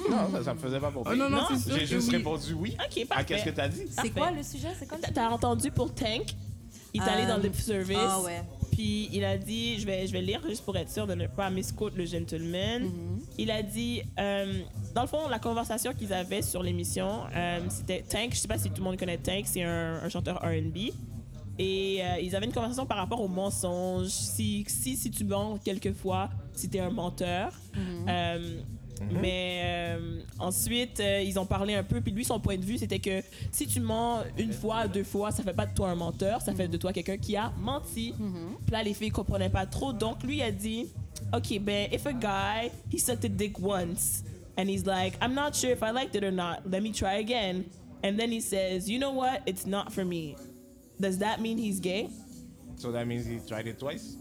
[0.09, 2.09] Non, ça, ça me faisait pas pour oh non, non, Non, c'est sûr J'ai juste
[2.09, 2.17] oui.
[2.17, 2.77] répondu oui.
[2.79, 3.25] Ok, À parfait.
[3.25, 3.83] qu'est-ce que t'as dit?
[3.89, 4.69] C'est quoi le sujet?
[4.79, 6.33] C'est quoi T'as- entendu pour Tank?
[6.93, 7.97] Il est allé Euh, dans le service.
[7.99, 8.41] Ah ouais.
[8.73, 11.27] Puis il a dit, je vais, je vais lire juste pour être sûr de ne
[11.27, 12.89] pas misquote le gentleman.
[13.37, 14.61] Il a dit, euh,
[14.95, 18.31] dans le fond, la conversation qu'ils avaient sur l'émission, euh, c'était Tank.
[18.33, 20.91] Je sais pas si tout le monde connaît Tank, c'est un, un chanteur R&B.
[21.59, 24.07] Et euh, ils avaient une conversation par rapport aux mensonges.
[24.07, 27.51] Si, si, si tu mens quelquefois, si tu es un menteur.
[29.01, 32.01] Euh, Mais euh, ensuite, euh, ils ont parlé un peu.
[32.01, 33.21] Puis lui, son point de vue, c'était que
[33.51, 36.53] si tu mens une fois, deux fois, ça fait pas de toi un menteur, ça
[36.53, 38.13] fait de toi quelqu'un qui a menti.
[38.65, 39.93] Puis là, les filles comprenaient pas trop.
[39.93, 40.87] Donc lui a dit,
[41.33, 44.23] OK, ben, if a guy, he sucked a dick once,
[44.57, 46.61] and he's like, I'm not sure if I liked it or not.
[46.69, 47.65] Let me try again.
[48.03, 49.41] And then he says, you know what?
[49.45, 50.35] It's not for me.
[50.99, 52.09] Does that mean he's gay?
[52.75, 54.17] So that means he tried it twice?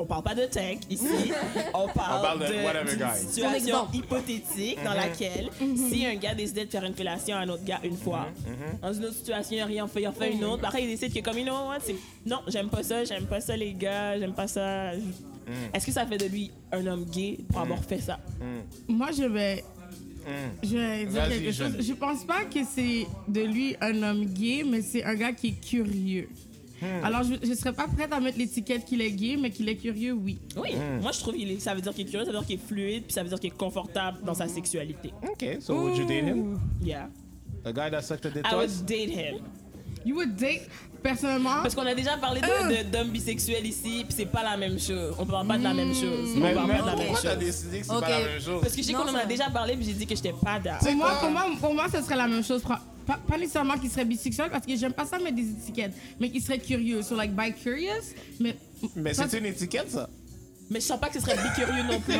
[0.00, 1.32] On parle pas de tank ici.
[1.74, 5.50] On parle, On parle de de, situation hypothétique dans laquelle
[5.90, 8.28] si un gars décidait de faire une fellation à un autre gars une fois,
[8.80, 10.64] dans une autre situation, il a rien fait, il en fait une autre.
[10.64, 13.40] Après, il décide que comme, you know what, c'est non, j'aime pas ça, j'aime pas
[13.40, 14.92] ça les gars, j'aime pas ça.
[15.74, 18.20] Est-ce que ça fait de lui un homme gay pour avoir fait ça?
[18.86, 19.64] moi, je vais,
[20.62, 21.76] je vais dire quelque chose.
[21.80, 25.48] Je pense pas que c'est de lui un homme gay, mais c'est un gars qui
[25.48, 26.28] est curieux.
[27.02, 29.76] Alors, je, je serais pas prête à mettre l'étiquette qu'il est gay, mais qu'il est
[29.76, 30.38] curieux, oui.
[30.56, 30.70] Oui,
[31.02, 32.66] moi je trouve que ça veut dire qu'il est curieux, ça veut dire qu'il est
[32.66, 35.12] fluide, puis ça veut dire qu'il est confortable dans sa sexualité.
[35.22, 36.58] OK, so would you date him?
[36.82, 37.08] Yeah.
[37.64, 39.38] A guy that sucked a dick I would date him.
[40.04, 40.68] You would date,
[41.02, 41.60] personnellement?
[41.62, 42.82] Parce qu'on a déjà parlé de- Euh.
[42.84, 45.14] de- d'hommes bisexuels ici, puis c'est pas la même chose.
[45.18, 46.30] On parle pas de la même chose.
[46.36, 47.38] On Mais, parle mais pas de la même pourquoi t'as chose.
[47.44, 48.00] décidé que c'est Ok.
[48.00, 48.60] pas la même chose?
[48.62, 50.58] Parce que je sais qu'on en a déjà parlé, puis j'ai dit que j'étais pas
[50.60, 50.86] d'accord.
[50.86, 52.62] Pour moi, pour, moi, pour moi, ce serait la même chose.
[53.08, 56.28] Pas, pas- nécessairement qu'il serait bisexuel, parce que j'aime pas ça mettre des étiquettes, mais
[56.30, 57.00] qu'il serait curieux.
[57.02, 58.54] So, like, by curious, mais.
[58.94, 60.08] Mais c'est une étiquette, ça.
[60.70, 62.14] Mais je sens pas que ce serait bicurieux non plus.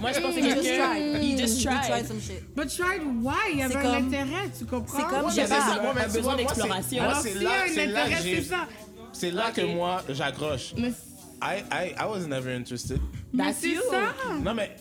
[0.00, 0.88] Moi, je pense que He just quelqu'un.
[0.88, 1.22] tried.
[1.22, 2.06] He just tried tried.
[2.08, 2.42] some shit.
[2.56, 3.34] But tried why?
[3.52, 4.98] Il y avait un intérêt, tu comprends?
[4.98, 7.02] c'est comme un- tu besoin d'exploration.
[7.04, 8.68] Alors, c'est s'il y a là, un c'est là que intérêt, j'ai- c'est ça.
[9.12, 9.54] C'est là Ok.
[9.54, 10.74] que moi, j'accroche.
[10.76, 12.98] I, I, I was never interested.
[13.32, 13.80] mais That's c'est you.
[13.88, 14.34] ça.
[14.42, 14.74] Non, mais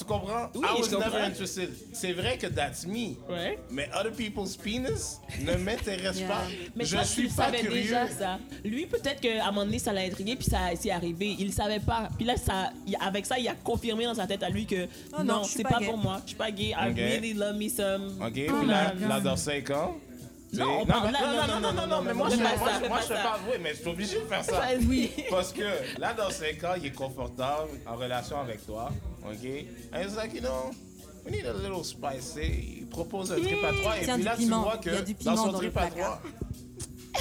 [0.00, 0.50] tu comprends?
[0.54, 1.10] Oui, I was je comprends.
[1.10, 1.70] never interested.
[1.92, 3.14] C'est vrai que that's me.
[3.28, 3.58] Ouais.
[3.70, 6.28] Mais other people's penis ne m'intéresse Yeah.
[6.28, 6.42] pas.
[6.74, 7.70] Mais je toi, suis tu pas curieux.
[7.82, 8.38] déjà, ça.
[8.64, 11.36] Lui, peut-être qu'à un moment donné, ça l'a intrigué, puis ça s'est arrivé.
[11.38, 12.08] Il savait pas.
[12.16, 15.22] Puis là, ça, avec ça, il a confirmé dans sa tête à lui que Oh
[15.22, 15.86] non, non, c'est pas pas, gay.
[15.86, 16.20] pour moi.
[16.24, 16.70] Je suis pas gay.
[16.76, 16.96] I Ok.
[16.96, 18.18] really love me some.
[18.20, 19.08] OK, Oh puis là, God.
[19.08, 19.20] là,
[20.52, 24.18] non, non, non, non, non, mais moi, je, fais pas avouer, mais je suis obligé
[24.18, 24.62] de faire ça.
[24.88, 25.12] oui.
[25.30, 25.62] Parce que
[25.98, 28.90] là, dans 5 ans, il est confortable en relation avec toi.
[29.24, 29.44] OK?
[29.44, 30.70] Et il like, you know,
[31.24, 32.40] we need a little spicy.
[32.40, 32.78] Eh?
[32.80, 35.76] Il propose un trip à 3 et puis là, tu vois que dans son trip
[35.76, 36.22] à 3,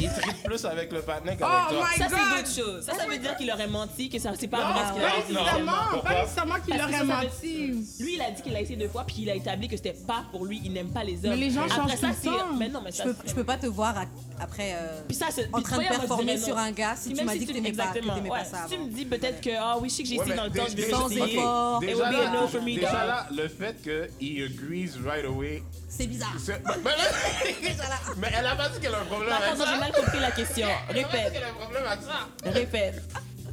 [0.01, 1.87] il tripe plus avec le partenaire Oh qu'avec toi.
[1.91, 2.37] my Ça, c'est God.
[2.37, 2.85] d'autres choses.
[2.85, 4.93] Ça, ça veut dire qu'il aurait menti, que ça c'est pas vrai ce
[5.25, 5.63] qu'il non, a Pas dit.
[5.63, 5.71] non.
[5.73, 7.85] nécessairement, pas nécessairement qu'il aurait menti.
[7.99, 9.93] Lui, il a dit qu'il a essayé deux fois, puis il a établi que c'était
[9.93, 10.61] pas pour lui.
[10.63, 11.31] Il n'aime pas les hommes.
[11.31, 12.53] Mais les gens changent tout le temps.
[12.57, 13.03] Mais non, mais Je ça.
[13.05, 13.95] peux, je peux pas te voir
[14.41, 15.49] après euh, Puis ça, c'est.
[15.53, 17.51] en train de toi, performer sur un gars si tu même m'as si dit que
[17.53, 17.87] tu- t'aimais pas,
[18.29, 18.65] pas ça.
[18.67, 20.51] Si tu me dis peut-être que, ah oui, je sais que j'ai essayé dans le
[20.51, 21.83] temps, je vais Sans effort.
[21.83, 23.07] It Déjà would be a là, no for me, déjà dog.
[23.07, 25.63] là, le fait qu'il agrees right away.
[25.89, 26.33] C'est bizarre.
[26.47, 29.65] Mais, mais là- mais elle a pas dit qu'elle a un problème avec ça.
[29.91, 30.67] Mal compris la question.
[30.89, 31.41] Répète.
[31.59, 32.49] problème avec ça.
[32.51, 33.03] Répète.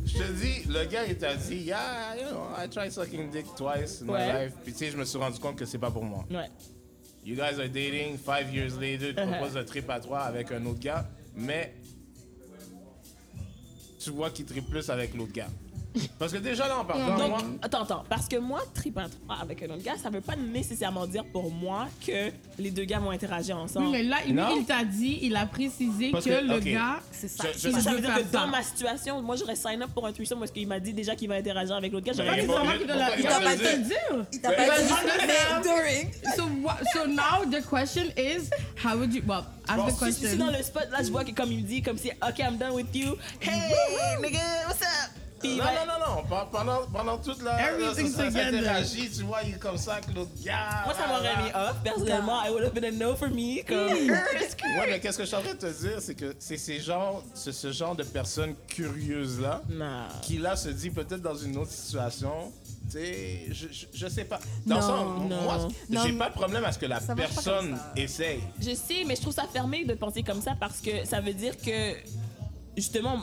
[0.04, 3.46] Je te dis, le gars, il t'a dit, yeah, you know, I tried sucking dick
[3.56, 4.26] twice in Ouais.
[4.32, 4.52] my life.
[4.62, 6.24] Puis tu sais, je me suis rendu compte que c'est pas pour moi.
[6.30, 6.48] Ouais.
[7.24, 9.32] You guys are dating, five years later, tu Uh-huh.
[9.32, 11.74] proposes un trip à trois avec un autre gars, mais
[13.98, 15.48] tu vois qu'il tripe plus avec l'autre gars.
[16.18, 18.04] Parce que déjà là, en partant, Donc, moi, attends, attends.
[18.08, 21.24] Parce que moi, trip à trois avec un autre gars, ça veut pas nécessairement dire
[21.32, 23.86] pour moi que les deux gars vont interagir ensemble.
[23.86, 24.56] Oui, mais là, lui, Non.
[24.56, 26.64] il t'a dit, il a précisé que, que, le ok.
[26.64, 27.00] gars.
[27.12, 27.44] C'est ça.
[27.52, 30.06] Je- je- Ça, ça veut dire que dans ma situation, moi, j'aurais sign up pour
[30.06, 32.12] un threesome parce qu'il m'a dit déjà qu'il va interagir avec l'autre gars.
[32.16, 33.58] Mais J'aurais il dit, est pas Nécessairement qu'il doit la- il il va pas le
[33.58, 34.26] te dire?
[34.32, 34.64] Il t'a pas
[35.62, 36.36] dit.
[36.36, 38.50] So, what, so now the question is,
[38.84, 40.46] how would you, well, ask Bon, the Si je suis question.
[40.46, 42.56] dans le spot, là, je vois que comme il me dit, comme si, OK, I'm
[42.58, 43.16] done with you.
[43.40, 43.72] Hey,
[44.20, 44.38] nigga,
[44.68, 45.10] what's up?
[45.56, 46.22] Non, non, non, non.
[46.24, 47.70] Pe- Pendant, pendant toute la.
[47.72, 48.58] Everything ça, ça together.
[48.58, 50.82] interagit, tu vois, il est comme ça avec l'autre gars.
[50.84, 51.76] Moi, ça m'aurait mis off.
[51.84, 53.62] Personnellement, I would have been a no for me.
[53.62, 53.76] Comme,
[54.78, 56.80] Ouais, mais qu'est-ce que je suis en train de te dire, c'est que c'est ces
[56.80, 60.02] gens, c'est ce genre de personnes curieuses-là non.
[60.22, 62.52] qui, là, se dit peut-être dans une autre situation.
[62.90, 64.38] Tu sais, je, je, je sais pas.
[64.64, 65.42] Dans le Non, sens, non.
[65.42, 68.40] moi, Non, j'ai pas de problème à ce que la personne essaye.
[68.60, 71.34] Je sais, mais je trouve ça fermé de penser comme ça parce que ça veut
[71.34, 71.94] dire que,
[72.76, 73.22] justement,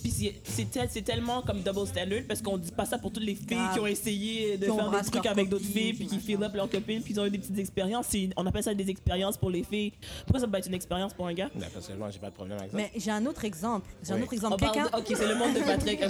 [0.00, 3.12] puis c'est- c'est tel- c'est tellement comme double standard parce qu'on dit pas ça pour
[3.12, 5.92] toutes les filles qui ont essayé de Qui faire des trucs leurs avec d'autres filles
[5.94, 8.06] puis qui fill up leurs copines puis ils ont eu des petites expériences.
[8.36, 9.92] On appelle ça des expériences pour les filles.
[10.26, 11.50] Pourquoi ça peut être une expérience pour un gars?
[11.50, 12.76] Que moi, j'ai pas de problème avec ça.
[12.76, 13.88] Mais j'ai un autre exemple.
[14.02, 14.56] J'ai un autre exemple.
[14.58, 16.00] parle Quelqu'un ok, c'est le monde de Patrick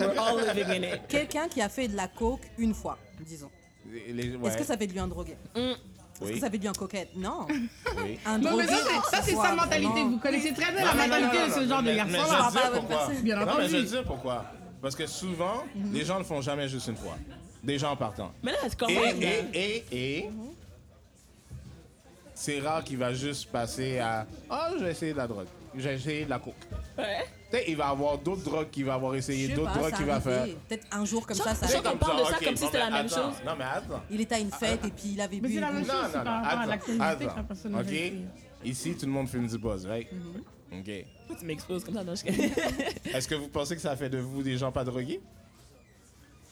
[1.09, 3.51] quelqu'un qui a fait de la coke une fois, disons.
[3.87, 4.49] Ouais.
[4.49, 5.37] Est-ce que ça fait de lui un drogué?
[5.57, 5.73] Mm.
[6.21, 6.35] Est-ce Oui.
[6.35, 7.47] que ça lui un coquette Non.
[7.49, 8.19] Oui.
[8.27, 10.03] Un Non, mais ça, c'est- ça, c'est voit sa mentalité.
[10.03, 12.51] Vous connaissez très bien la Non, mentalité de ce genre de mais- garçon-là.
[13.23, 14.45] dire même Non, mais je vais te dire pourquoi.
[14.83, 17.17] Parce que souvent, les gens ne le font jamais juste une fois.
[17.63, 18.33] Des gens en partant.
[18.43, 19.01] Mais là, c'est Et, comment?
[19.23, 20.31] et, et, et,
[22.35, 25.47] c'est rare qu'il va juste passer à Ah, je vais essayer de la drogue.
[25.75, 26.55] Je vais essayer de la coke.
[26.99, 27.25] Ouais.
[27.51, 30.45] Peut-être il va avoir d'autres drogues qu'il va avoir essayé, d'autres drogues qu'il va faire.
[30.69, 31.83] Peut-être un jour comme ça, ça arrive.
[31.83, 33.35] qu'on parle de ça ok, comme si c'était la mais même chose.
[33.45, 34.03] Non, mais attends.
[34.11, 35.55] Il était à une fête et puis il avait Mais bu.
[35.55, 35.97] c'est la une même bouteille.
[35.97, 37.45] chose, Non, c'est non, par non, rapport à attends, l'actualité que la attends.
[37.45, 38.13] personne OK?
[38.65, 40.07] Ici, tout le monde fume du buzz, right?
[40.73, 40.91] OK.
[41.27, 42.05] Pourquoi tu m'exposes comme ça?
[42.05, 42.27] Non, je...
[43.17, 45.21] Est-ce que vous pensez que ça fait de vous des gens pas drogués?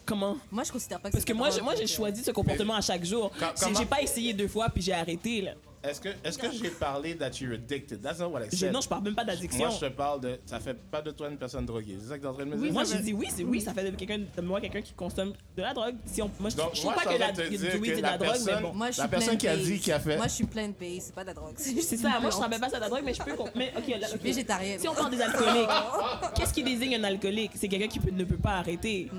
[0.04, 0.36] Comment?
[0.50, 3.04] Moi, je considère pas que Parce que moi, moi, j'ai choisi ce comportement à chaque
[3.04, 3.30] jour.
[3.78, 5.52] J'ai pas essayé deux fois puis j'ai arrêté là.
[5.82, 8.02] Est-ce que, est-ce que j'ai parlé that you're addicted?
[8.02, 8.72] That's not what I Je- said.
[8.72, 9.58] non, je parle même pas d'addiction.
[9.66, 10.40] Moi, je te parle de.
[10.44, 11.96] Ça fait pas de toi une personne droguée.
[12.00, 12.72] C'est ça que t'es en train de me dire?
[12.72, 15.32] Moi, j'ai dit oui, c'est oui, ça fait de quelqu'un de moi quelqu'un qui consomme
[15.56, 15.94] de la drogue.
[16.04, 17.48] Si on, moi, je, Donc, je moi, trouve pas je que la, de te que
[17.56, 18.72] dire weed que de la la drogue, mais bon.
[18.74, 20.68] Moi, je suis La personne qui a dit qu'il a fait- Moi, je suis plein
[20.68, 21.54] base, c'est pas de la drogue.
[21.56, 23.32] C'est ça, moi je savais pas ça de la drogue, mais je peux.
[23.54, 24.78] Mais ok, là, végétarienne.
[24.80, 25.68] Si on parle des alcooliques,
[26.34, 27.52] qu'est-ce qui désigne un alcoolique?
[27.54, 29.10] C'est quelqu'un qui peut- ne peut pas arrêter.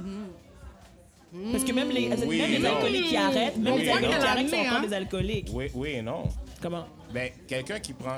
[1.51, 2.75] Parce que même les, Oui, même les non.
[2.75, 4.67] alcooliques qui arrêtent, même Oui, les alcooliques qui arrêtent sont Hein?
[4.75, 5.49] encore des alcooliques.
[5.53, 6.23] Oui, oui et non.
[6.61, 6.87] Comment?
[7.13, 8.17] Ben, quelqu'un qui prend.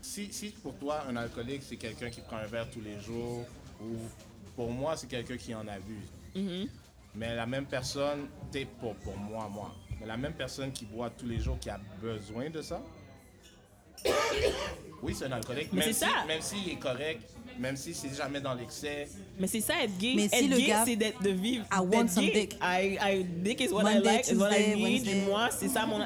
[0.00, 3.44] Si, si pour toi, un alcoolique, c'est quelqu'un qui prend un verre tous les jours,
[3.82, 3.96] ou
[4.56, 6.08] pour moi, c'est quelqu'un qui en abuse.
[7.14, 11.10] Mais la même personne, t'es pour, pour moi, moi, mais la même personne qui boit
[11.10, 12.80] tous les jours, qui a besoin de ça,
[15.02, 15.68] Oui, c'est un alcoolique.
[15.72, 16.24] Mais même c'est si, ça.
[16.26, 17.22] Même s'il est correct,
[17.58, 19.08] même si c'est jamais dans l'excès.
[19.40, 20.12] Mais c'est ça être gay.
[20.14, 21.64] Mais si être le gay, gars- c'est d'être- de vivre.
[21.72, 22.32] I want some gay.
[22.32, 22.56] dick.
[22.62, 24.82] I, I, dick is what I Monday, like, is what I Tuesday, need.
[24.84, 25.22] Wednesday.
[25.26, 26.04] Moi, c'est ça mon.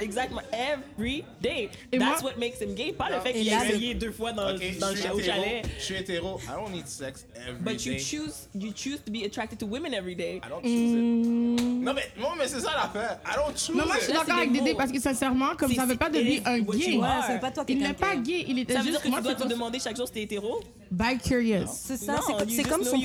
[0.00, 0.40] Exactement.
[0.52, 1.68] Every day.
[1.92, 2.92] Et That's moi- what makes him gay.
[2.92, 5.10] Pas le fait Et qu'il le- essayé deux fois dans, Ok, dans je le suis
[5.10, 5.20] au hétéro.
[5.20, 5.64] chalet.
[5.78, 6.38] Je suis hétéro.
[6.44, 7.98] I don't need sex every But you day.
[7.98, 10.36] choose, you choose to be attracted to women every day.
[10.44, 11.82] I don't choose it.
[11.82, 13.18] Non, mais, non, mais c'est ça l'affaire.
[13.26, 15.84] I don't choose Non, moi, je suis d'accord avec Dédé parce que sincèrement, comme ça
[15.84, 16.90] veut pas de lui un gay.
[16.94, 17.02] you
[17.68, 19.48] Il n'est pas gay, il était Ça veut dire juste que tu dois te pas-
[19.48, 20.60] demander chaque jour si t'es hétéro?
[20.90, 21.66] By curious.
[21.70, 22.18] C'est ça, Non,
[22.48, 22.96] c'est comme, son,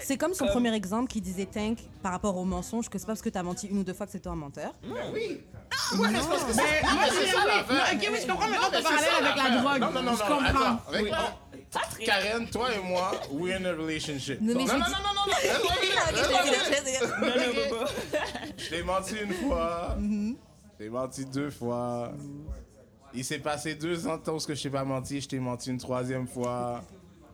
[0.00, 3.04] c'est comme son Comme- premier exemple qui disait Tank par rapport au mensonge que c'est
[3.06, 4.74] pas parce que t'as menti une ou deux fois que c'est toi un menteur.
[4.84, 5.40] Oui.
[5.98, 7.94] Ouais, mais c'est parce que c'est Mais moi, c'est ça l'affaire.
[7.94, 9.80] Non, ok, oui, je comprends maintenant Non, ton parallèle avec la drogue.
[9.80, 10.78] Non, non, non, Je non, comprends.
[10.88, 11.10] Avec- Oui.
[11.12, 14.40] oh, Karen, toi et moi, we're in a relationship.
[14.40, 15.24] Non, non, non, non, non, non, non.
[17.20, 17.30] Non,
[17.80, 17.86] non.
[18.56, 19.96] Je t'ai menti une fois.
[20.00, 20.34] Je
[20.84, 22.12] t'ai menti deux fois.
[23.14, 25.20] Il s'est passé deux ans de temps que je t'ai pas menti.
[25.20, 26.82] Je t'ai menti une troisième fois.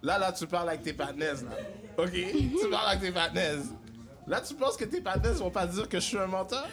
[0.03, 1.57] Là, là, tu parles avec tes partenaires, là.
[2.05, 2.13] OK?
[2.13, 3.57] tu parles avec tes partenaires.
[4.27, 6.67] Là, tu penses que tes partenaires vont pas dire que je suis un menteur?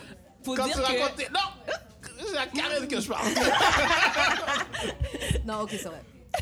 [0.44, 1.30] Faut Quand dire tu que- racontes tes...
[1.30, 1.40] Non!
[2.32, 3.28] C'est à Karen que je parle.
[5.46, 6.02] Non, ok, c'est vrai.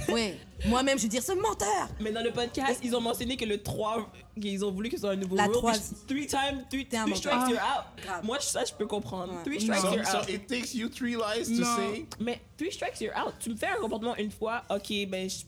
[0.09, 0.35] Oui,
[0.67, 1.89] moi-même je vais dire ce menteur.
[1.99, 4.09] Mais dans le podcast, ils ont mentionné que le 3,
[4.39, 5.53] qu'ils ont voulu que ce soit un nouveau La rule.
[5.55, 7.17] trois- puis Three times, three, un three menteur.
[7.17, 7.49] strikes, Ah.
[7.49, 8.05] you're out.
[8.05, 8.23] Grave.
[8.25, 9.33] Moi, ça, je peux comprendre.
[9.33, 9.43] Ouais.
[9.43, 10.29] Three strikes, so, you're so out.
[10.29, 11.75] it takes you three lies to Non.
[11.75, 12.05] say...
[12.21, 13.33] Mais three strikes, you're out.
[13.39, 15.39] Tu me fais un comportement une fois, ok, ben, je.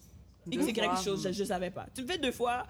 [0.51, 0.95] X, Y fois.
[1.03, 1.85] chose, je, je savais pas.
[1.95, 2.65] Tu me fais deux fois,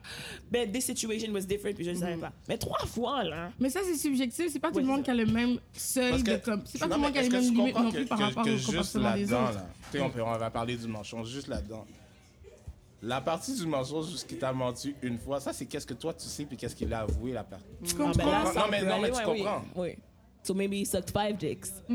[0.51, 2.31] ben, this situation was different, puis je ne savais pas.
[2.47, 3.51] Mais trois fois, là.
[3.59, 4.47] Mais ça, c'est subjectif.
[4.51, 6.61] C'est pas tout le monde c'est qui a le même seuil de que- comme.
[6.65, 8.05] C'est pas tout le monde qui a les mêmes tu limites comprends non que- plus
[8.05, 9.59] par rapport au juste comportement des là-dedans, autres.
[9.91, 11.85] tu sais, on, va parler du mensonge juste là-dedans.
[13.01, 16.13] La partie du mensonge, ce qui t'a menti une fois, ça c'est qu'est-ce que toi
[16.13, 17.65] tu sais puis qu'est-ce qu'il a avoué la partie.
[17.83, 18.31] Tu Ah, ben comprends?
[18.31, 19.61] là, Non, mais- non, mais tu comprends.
[19.75, 19.89] Oui.
[20.43, 21.71] So maybe he sucked five dicks.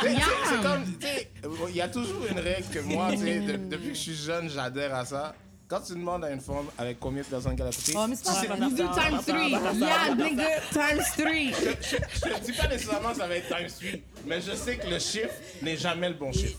[0.00, 1.28] Tu sais, C'est comme, tu sais,
[1.70, 4.14] il y a toujours une règle que moi, tu sais, de- depuis que je suis
[4.14, 5.34] jeune, j'adhère à ça.
[5.66, 8.14] Quand tu demandes à une femme avec combien de personnes qu'elle a couché, Oh, mais
[8.16, 8.56] c'est pas.
[8.56, 9.50] You do times three.
[9.50, 11.52] Yeah, nigga, times three.
[11.52, 14.86] je te dis pas nécessairement que ça va être times 3, mais je sais que
[14.86, 16.58] le chiffre n'est jamais le bon chiffre.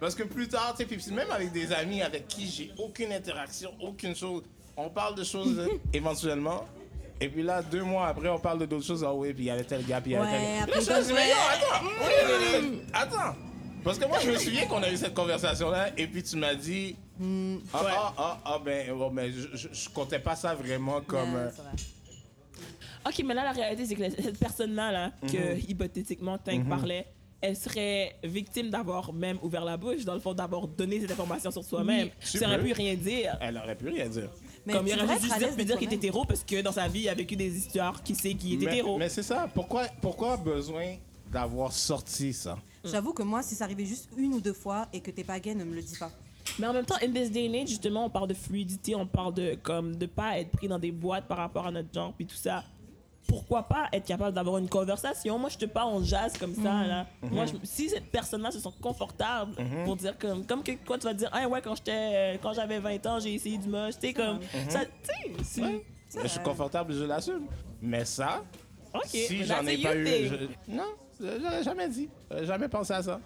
[0.00, 3.70] Parce que plus tard, tu sais, même avec des amis avec qui j'ai aucune interaction,
[3.80, 4.42] aucune chose,
[4.76, 6.64] on parle de choses éventuellement.
[7.22, 9.04] Et puis là, deux mois après, on parle de d'autres choses.
[9.04, 10.62] Ah oui, puis il y avait tel gars, puis il y avait Ouais, tel gars.
[10.64, 11.18] après, Là, je me dis, ouais.
[11.18, 11.86] mais non, attends,
[12.70, 13.36] oui, attends.
[13.84, 16.54] Parce que moi, je me souviens qu'on a eu cette conversation-là, et puis tu m'as
[16.54, 16.96] dit,
[17.74, 21.34] ah, ah, ah, ah, ben, oh, ben, je, je, je comptais pas ça vraiment comme.
[21.34, 23.08] Ouais, euh.
[23.08, 25.60] Ok, mais là, la réalité, c'est que cette personne-là, là, que Mhm.
[25.68, 27.06] hypothétiquement Tank parlait,
[27.40, 31.50] elle serait victime d'avoir même ouvert la bouche, dans le fond, d'avoir donné cette information
[31.50, 32.10] sur soi-même.
[32.20, 33.36] tu Ça aurait pu rien dire.
[33.40, 34.28] Elle aurait pu rien dire.
[34.64, 36.86] Mais Comme il aurait juste à dire, dire qu'il était hétéro parce que dans sa
[36.86, 38.96] vie, il a vécu des histoires qui sait qu'il est mais, hétéro.
[38.98, 39.48] mais c'est ça.
[39.52, 40.96] Pourquoi, pourquoi besoin
[41.30, 42.58] d'avoir sorti ça?
[42.84, 45.40] J'avoue que moi, si ça arrivait juste une ou deux fois et que t'es pas
[45.40, 46.10] gay, ne me le dis pas.
[46.58, 49.06] Mais en même temps, in this day and age, justement, on parle de fluidité, on
[49.06, 52.12] parle de comme de pas être pris dans des boîtes par rapport à notre genre
[52.12, 52.64] puis tout ça.
[53.28, 55.38] Pourquoi pas être capable d'avoir une conversation?
[55.38, 57.06] Moi, je te parle, on jazz comme ça là.
[57.22, 59.54] Moi, je- si cette personne-là se sent confortable
[59.84, 62.78] pour dire comme comme que quoi tu vas dire, ah ouais, quand j'étais quand j'avais
[62.78, 64.90] 20 ans, j'ai essayé du moche, tu sais comme ça, tu
[65.44, 65.62] sais,
[66.08, 67.46] c'est- Je suis confortable, je l'assume.
[67.80, 68.42] Mais ça,
[68.94, 69.06] OK.
[69.06, 70.26] si j'en ai pas eu.
[70.26, 70.84] je- Non,
[71.20, 72.08] j'aurais jamais dit.
[72.42, 73.20] Jamais pensé à ça.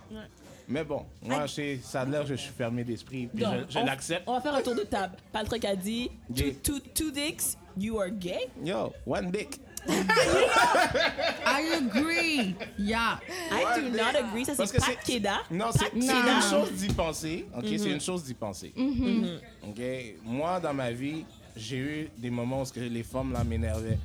[0.69, 3.29] Mais bon, moi, je ça a l'air que je suis fermé d'esprit.
[3.29, 4.25] Puis Donc, je, je l'accepte.
[4.27, 5.17] On va faire un tour de table.
[5.33, 8.49] Patrick a dit, two, two, two dicks, you are gay?
[8.65, 9.61] Yo, one dick.
[11.47, 12.55] I agree.
[12.79, 13.19] Yeah.
[13.51, 14.45] I do not agree.
[14.45, 15.43] Ça, c'est Pat Keda.
[15.51, 17.47] Non, c'est une chose d'y penser.
[17.57, 18.73] Ok, c'est une chose d'y penser.
[19.67, 19.81] Ok,
[20.25, 21.25] moi dans ma vie,
[21.57, 23.99] j'ai eu des moments où les femmes là m'énervaient.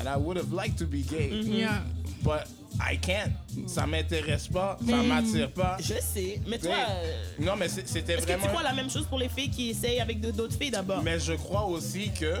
[0.00, 1.82] And I would have liked to be gay, Yeah.
[2.22, 2.44] but
[2.80, 3.32] I can't.
[3.66, 5.76] Ça m'intéresse pas, ça m'attire pas.
[5.80, 6.40] Je sais.
[6.46, 8.44] Mais toi, euh, Non, mais c'est- c'était est-ce que vraiment.
[8.44, 11.02] tu crois la même chose pour les filles qui essayent avec d'autres filles d'abord?
[11.02, 12.34] Mais je crois aussi que.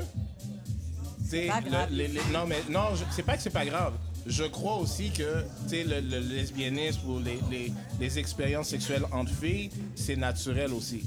[1.28, 1.88] C'est pas grave.
[2.32, 3.92] non, mais non, c'est pas que c'est pas grave.
[4.26, 9.04] Je crois aussi que tu sais, le, le lesbianisme ou les, les, les expériences sexuelles
[9.12, 11.02] entre filles, c'est naturel aussi.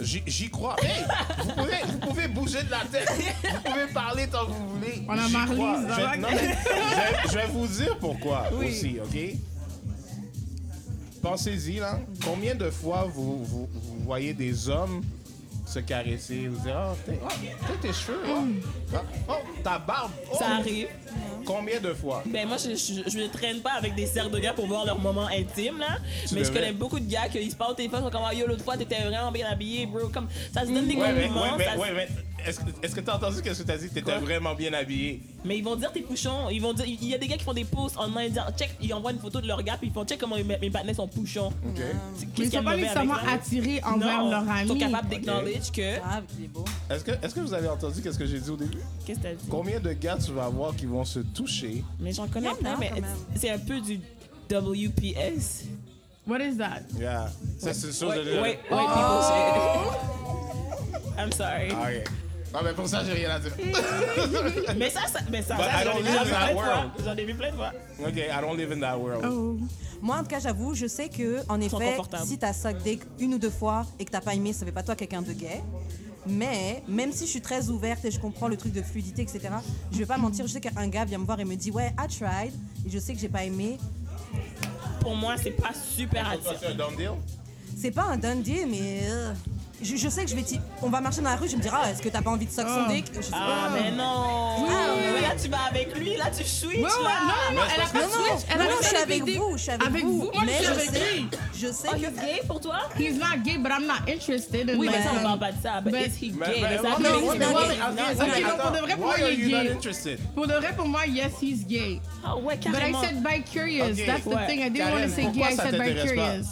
[0.00, 0.76] J'y crois.
[0.82, 1.04] Hey,
[1.38, 3.08] vous, pouvez, vous pouvez bouger de la tête.
[3.42, 5.02] Vous pouvez parler tant que vous voulez.
[5.08, 9.36] On a Marlise dans Je- non, je, vais- je vais vous dire pourquoi aussi, OK?
[11.22, 12.00] Pensez-y, là.
[12.24, 15.00] Combien de fois vous, vous, vous voyez des hommes
[15.74, 17.28] se caresser, vous dire, oh, t'es- oh,
[17.80, 18.42] t'es tes cheveux, oh,
[18.94, 18.96] oh,
[19.28, 20.12] oh, ta barbe.
[20.32, 20.36] oh.
[20.38, 20.86] Ça arrive.
[21.44, 22.22] Combien de fois?
[22.26, 24.84] Ben moi, je, je, je ne traîne pas avec des serres de gars pour voir
[24.86, 25.98] leur moment intime, là.
[26.26, 28.32] Tu mais je connais beaucoup de gars qui se parlent au téléphone, sont comme, Ah,
[28.34, 30.08] yo, l'autre fois, t'étais vraiment bien habillé, bro.
[30.08, 31.56] Comme, ça se donne des Ouais, compliments.
[31.56, 32.08] ouais, ça ouais, mais
[32.46, 33.88] est-ce que est-ce que t'as entendu qu'est-ce que t'as dit?
[33.88, 35.20] T'étais vraiment bien habillé.
[35.44, 36.48] Mais ils vont dire tes pouchons.
[36.50, 38.46] Ils vont dire, il y a des gars qui font des posts en main, dire
[38.58, 40.70] check, ils envoient une photo de leur gars puis ils font check comment mes, mes
[40.70, 41.48] partenaires sont pouchons.
[41.48, 41.78] OK.
[42.38, 44.80] Mais ils sont pas nécessairement attirés envers Non, leur Ils sont ami.
[44.80, 45.98] capables d'acknowledge que.
[46.04, 46.64] Ah, qu'il est beau.
[46.90, 48.78] Est-ce que, est-ce que vous avez entendu qu'est-ce que j'ai dit au début?
[49.06, 49.46] Qu'est-ce que t'as dit?
[49.48, 51.84] Combien de gars tu vas avoir qui vont se toucher?
[52.00, 53.02] Mais j'en connais Il y en a, plein, mais
[53.36, 54.00] c'est un peu du
[54.50, 55.64] WPS.
[56.26, 56.82] What is that?
[56.98, 57.30] Yeah.
[57.58, 58.40] Ça, c'est une chose Wait, de...
[58.40, 61.18] wait, wait, people shit.
[61.18, 61.68] I'm sorry.
[61.72, 61.90] Ah,
[62.54, 63.50] Non, mais pour ça, j'ai rien à dire.
[64.76, 66.30] Mais ça, ça, mais ça, But ça, I j'en don't ai live déjà in vu
[66.30, 66.64] that plein de fois.
[66.64, 66.90] world.
[67.04, 67.72] J'en ai vu plein de fois.
[68.06, 69.24] OK, I don't live in that world.
[69.28, 69.58] Oh.
[70.00, 72.26] Moi, en tout cas, j'avoue, je sais que, en sont effet, confortables.
[72.26, 74.70] si t'as suck dick une ou deux fois et que t'as pas aimé, ça fait
[74.72, 75.62] pas toi quelqu'un de gay.
[76.26, 79.40] Mais même si je suis très ouverte et je comprends le truc de fluidité, etc.,
[79.92, 80.46] je vais pas mentir.
[80.46, 82.52] Je sais qu'un gars vient me voir et me dit ouais, I tried,
[82.86, 83.78] et je sais que j'ai pas aimé.
[85.00, 86.54] Pour moi, c'est pas super Toi, attirant.
[86.60, 87.10] c'est un done deal?
[87.76, 89.32] C'est pas un done deal, mais euh,
[89.84, 90.42] je, je sais que je vais.
[90.42, 92.30] ti- On va marcher dans la rue, je me dire ah, est-ce que t'as pas
[92.30, 92.92] envie de suck son Ah.
[92.92, 93.80] dick Je sais Ah, pas.
[93.80, 94.66] mais non!
[94.66, 95.22] Ah, mais oui.
[95.22, 97.50] là, tu vas avec lui, là, tu switches, Ouais, ouais, là!
[97.50, 98.46] non, non, elle a pas Non, de non, switch.
[98.52, 100.12] Elle a non, non, je suis avec vous, je suis avec, Avec vous.
[100.12, 101.28] vous, moi, mais je suis je avec sais, lui.
[101.54, 101.98] je sais Oh, que.
[102.00, 102.78] he's gay pour toi?
[102.98, 105.62] He's not gay, but I'm not interested in Oui, mais ça, on parle pas de
[105.62, 105.80] ça.
[105.80, 106.60] But Mais- is he Mais- gay?
[106.62, 107.10] mais- non, him gay?
[107.10, 109.72] Non, ok, non, pour de vrai, pour moi, Why are il est you not gay.
[109.72, 110.18] interested?
[110.34, 112.00] Pour de vrai, pour moi, yes, he's gay.
[112.24, 113.00] Ah ouais, But I carrément.
[113.02, 113.90] said by curious.
[113.98, 114.06] Ok.
[114.06, 114.46] That's the Ouais.
[114.46, 114.60] thing.
[114.60, 115.30] I didn't want Karen, to say gay.
[115.32, 116.12] pourquoi I ça said by t'intéresse pas?
[116.14, 116.46] curious.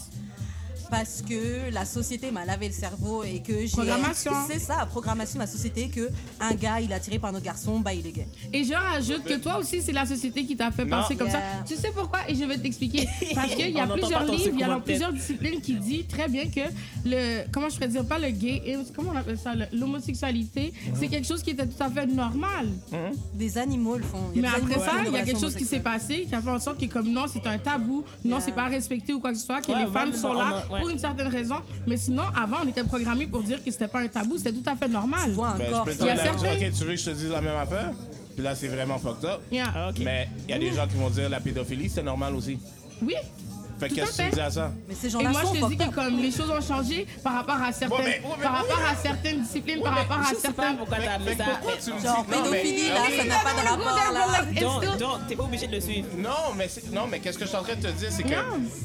[0.92, 3.68] Parce que la société m'a lavé le cerveau et que j'ai.
[3.72, 4.32] Programmation.
[4.46, 7.80] C'est ça, programmation de la société que un gars il est attiré par notre garçon,
[7.80, 8.28] bah il est gay.
[8.52, 10.98] Et je rajoute que toi aussi, c'est la société qui t'a fait Non.
[11.00, 11.40] penser comme ça.
[11.66, 12.20] Tu sais pourquoi?
[12.28, 13.08] Et je vais t'expliquer.
[13.34, 16.28] Parce qu'il y a On plusieurs livres, il y a plusieurs disciplines qui dit très
[16.28, 16.60] bien que
[17.06, 21.26] le, comment je pourrais dire, pas le gay, comment on appelle ça, l'homosexualité, c'est quelque
[21.26, 22.68] chose qui était tout à fait normal.
[23.32, 24.18] Des animaux le font.
[24.34, 26.60] Mais après ça, il y a quelque chose qui s'est passé qui a fait en
[26.60, 28.40] sorte que comme non, c'est un tabou, non, Yeah.
[28.40, 30.81] c'est pas respecté ou quoi que ce soit, que Ouais, les femmes sont là on.
[30.82, 31.56] Pour une certaine raison.
[31.86, 34.68] Mais sinon, avant, on était programmés pour dire que c'était pas un tabou, c'était tout
[34.68, 35.20] à fait normal.
[35.26, 35.84] Tu vois Ben, je corps.
[35.84, 37.56] peux te Il y a certains- Ok, tu veux que je te dise la même
[37.56, 37.90] affaire?
[38.34, 39.40] Puis là, c'est vraiment fucked up.
[39.50, 39.72] Yeah.
[39.74, 39.96] Ah, ok.
[40.04, 42.58] Mais il y a des gens qui vont dire la pédophilie, c'est normal aussi.
[43.02, 43.14] Oui.
[43.82, 44.72] Fait qu'est-ce que tu dis à ça?
[44.88, 47.06] Mais ces Et gens-là moi, sont je te dis que comme les choses ont changé
[47.24, 50.18] par rapport à certaines, Ouais, mais- ouais, mais- par rapport à certaines disciplines, par rapport
[50.18, 50.76] à Je sais pas certaines.
[50.76, 51.18] pourquoi t'as ça.
[51.84, 52.04] tu me dis...
[52.06, 53.14] Genre non, mais- pédophilie là, ok.
[53.16, 54.44] ça n'a pas de rapport là.
[54.52, 56.08] It's Donc, still- donc, t'es pas obligé de le suivre.
[56.16, 58.22] Non, mais c'est- non, mais qu'est-ce que je suis en train de te dire, c'est
[58.22, 58.30] que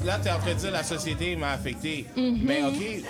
[0.05, 2.05] là, tu es en train de dire la société m'a affecté.
[2.17, 2.39] Mm-hmm.
[2.43, 3.03] Mais OK,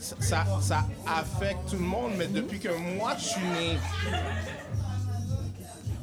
[0.00, 3.78] ça, ça, ça affecte tout le monde, mais depuis que moi, je suis né,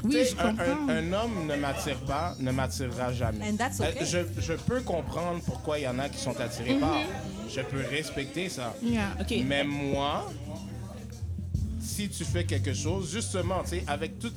[0.05, 0.87] Oui, je un, comprends.
[0.87, 3.49] un- un homme ne m'attire pas, ne m'attirera jamais.
[3.49, 4.05] And that's Euh, okay.
[4.05, 6.97] je, je peux comprendre pourquoi il y en a qui sont attirés par.
[7.49, 8.73] Je peux respecter ça.
[8.83, 9.15] Yeah.
[9.45, 10.31] Mais moi,
[11.79, 14.31] si tu fais quelque chose, justement, tu sais, avec tout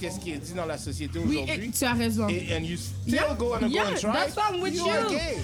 [0.00, 2.28] ce qui est dit dans la société Oui, et aujourd'hui, tu as raison.
[2.28, 4.74] et and you still Yeah, go and yeah, go and try, that's why I'm with
[4.74, 4.84] you.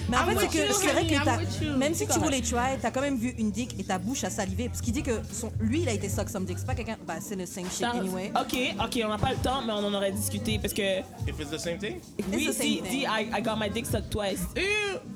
[0.09, 3.33] Mais en fait, c'est vrai que même si tu voulais try, t'as quand même vu
[3.37, 4.67] une dick et ta bouche a salivé.
[4.69, 6.57] Parce qu'il dit que son, lui, il a été suck some dick.
[6.59, 6.97] C'est pas quelqu'un.
[7.07, 8.31] Bah, c'est le same shit anyway.
[8.39, 11.39] OK, OK, on n'a pas le temps, mais on en aurait discuté parce que If
[11.39, 11.99] it's the same thing?
[12.31, 14.39] oui, the same si, si, I, I got my dick sucked twice.
[14.55, 14.61] Ew,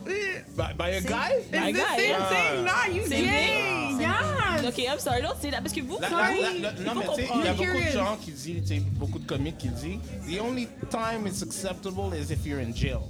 [0.08, 0.14] ew.
[0.56, 1.38] By, by a guy?
[1.40, 2.30] It's My the guy, same yeah.
[2.30, 2.66] thing.
[2.66, 3.98] No, you Same gay.
[4.00, 4.68] Yeah.
[4.68, 7.22] OK, I'm sorry, l'autre, c'est là, parce que vous, la- il non, faut mais tu
[7.22, 10.40] sais, il y a beaucoup de gens qui disent, beaucoup de comiques qui disent, the
[10.42, 13.02] only time it's acceptable is if you're in jail.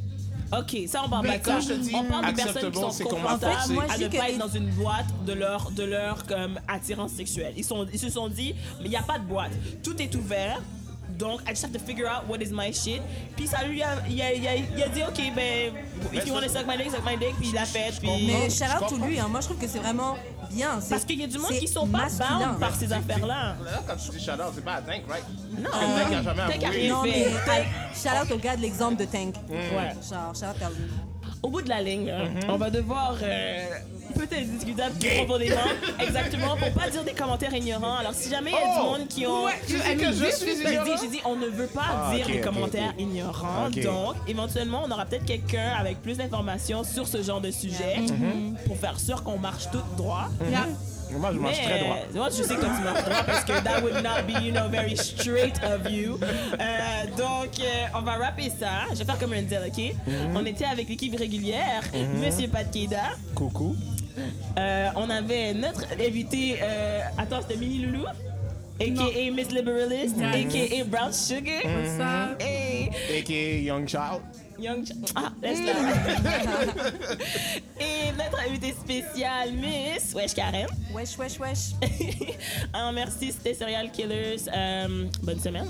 [0.58, 1.68] OK, ça, on parle Mais pas de ça.
[1.70, 3.98] je te dis, On parle de personnes qui acceptable, sont c'est qu'on m'a confortables à
[3.98, 7.54] dis ne pas être dans une boîte de leur, de leur comme, attirance sexuelle.
[7.58, 9.52] Ils, sont, ils se sont dit, mais il n'y a pas de boîte.
[9.84, 10.62] Tout est ouvert.
[11.20, 13.02] Donc, I just have to figure out what is my shit.
[13.36, 15.74] Puis ça lui a, il a, il a, il a dit, OK, ben,
[16.14, 17.36] if you want to suck my dick, suck my dick.
[17.40, 17.92] Puis il l'a fait.
[18.00, 18.28] Puis...
[18.28, 19.20] Mais je shout out to lui.
[19.20, 19.28] hein.
[19.30, 20.16] Moi, je trouve que c'est vraiment
[20.50, 20.80] bien.
[20.90, 23.56] Parce qu'il y a du monde qui sont pas bound par ces affaires-là.
[23.64, 25.24] Là, quand tu dis shout out, c'est pas à Tank, right?
[25.58, 26.82] Non, Parce que Tank a jamais Tank a avoué.
[26.82, 27.10] rien Non, fait.
[27.10, 29.36] mais Tank- shout out au gars de l'exemple de Tank.
[29.50, 29.92] Ouais.
[30.10, 30.90] Genre, shout out à lui.
[31.44, 32.50] Au bout de la ligne, hein, Mhm.
[32.50, 33.66] on va devoir euh,
[34.16, 35.56] peut-être discuter plus profondément,
[36.00, 37.98] exactement, pour pas dire des commentaires ignorants.
[37.98, 38.84] Alors, si jamais il y a du Oh!
[38.98, 39.46] monde qui ont...
[39.46, 40.86] Ouais, Tu que je suis is- J'ai ignorant?
[40.86, 43.70] dit, j'ai dit, on ne veut pas Ah, dire ok, des ok, commentaires ignorants.
[43.70, 48.56] Donc, éventuellement, on aura peut-être quelqu'un avec plus d'informations sur ce genre de sujet Mhm.
[48.66, 50.30] pour faire sûr qu'on marche tout droit.
[50.50, 50.66] Yeah.
[51.12, 51.96] Moi, je marche très droit.
[51.96, 54.44] euh, moi, je sais que toi, tu marches droit parce que that would not be,
[54.44, 56.20] you know, very straight of you.
[56.22, 58.86] Euh, donc, euh, on va rapper ça.
[58.92, 59.94] Je vais faire comme un deal, OK?
[60.06, 60.36] Mhm.
[60.36, 61.82] On était avec l'équipe régulière,
[62.24, 63.16] Monsieur Pat Keda.
[63.36, 63.76] Coucou.
[64.58, 68.06] Euh, on avait notre invité, euh, attends, c'était Mini Loulou,
[68.80, 69.32] a.k.a.
[69.32, 70.84] Miss Liberalist, a.k.a.
[70.86, 71.62] Brown Sugar.
[71.64, 72.42] What's up?
[72.42, 73.62] Hey, A.K.A.
[73.62, 74.22] Young Child.
[74.60, 74.84] Young
[75.16, 75.74] Ah, laisse là.
[77.80, 80.68] Et notre invité spécial, Miss Wesh Karen.
[80.94, 81.72] Wesh, wesh, wesh.
[82.74, 84.42] Ah, merci, c'était Serial Killers.
[84.54, 85.70] Euh, bonne semaine.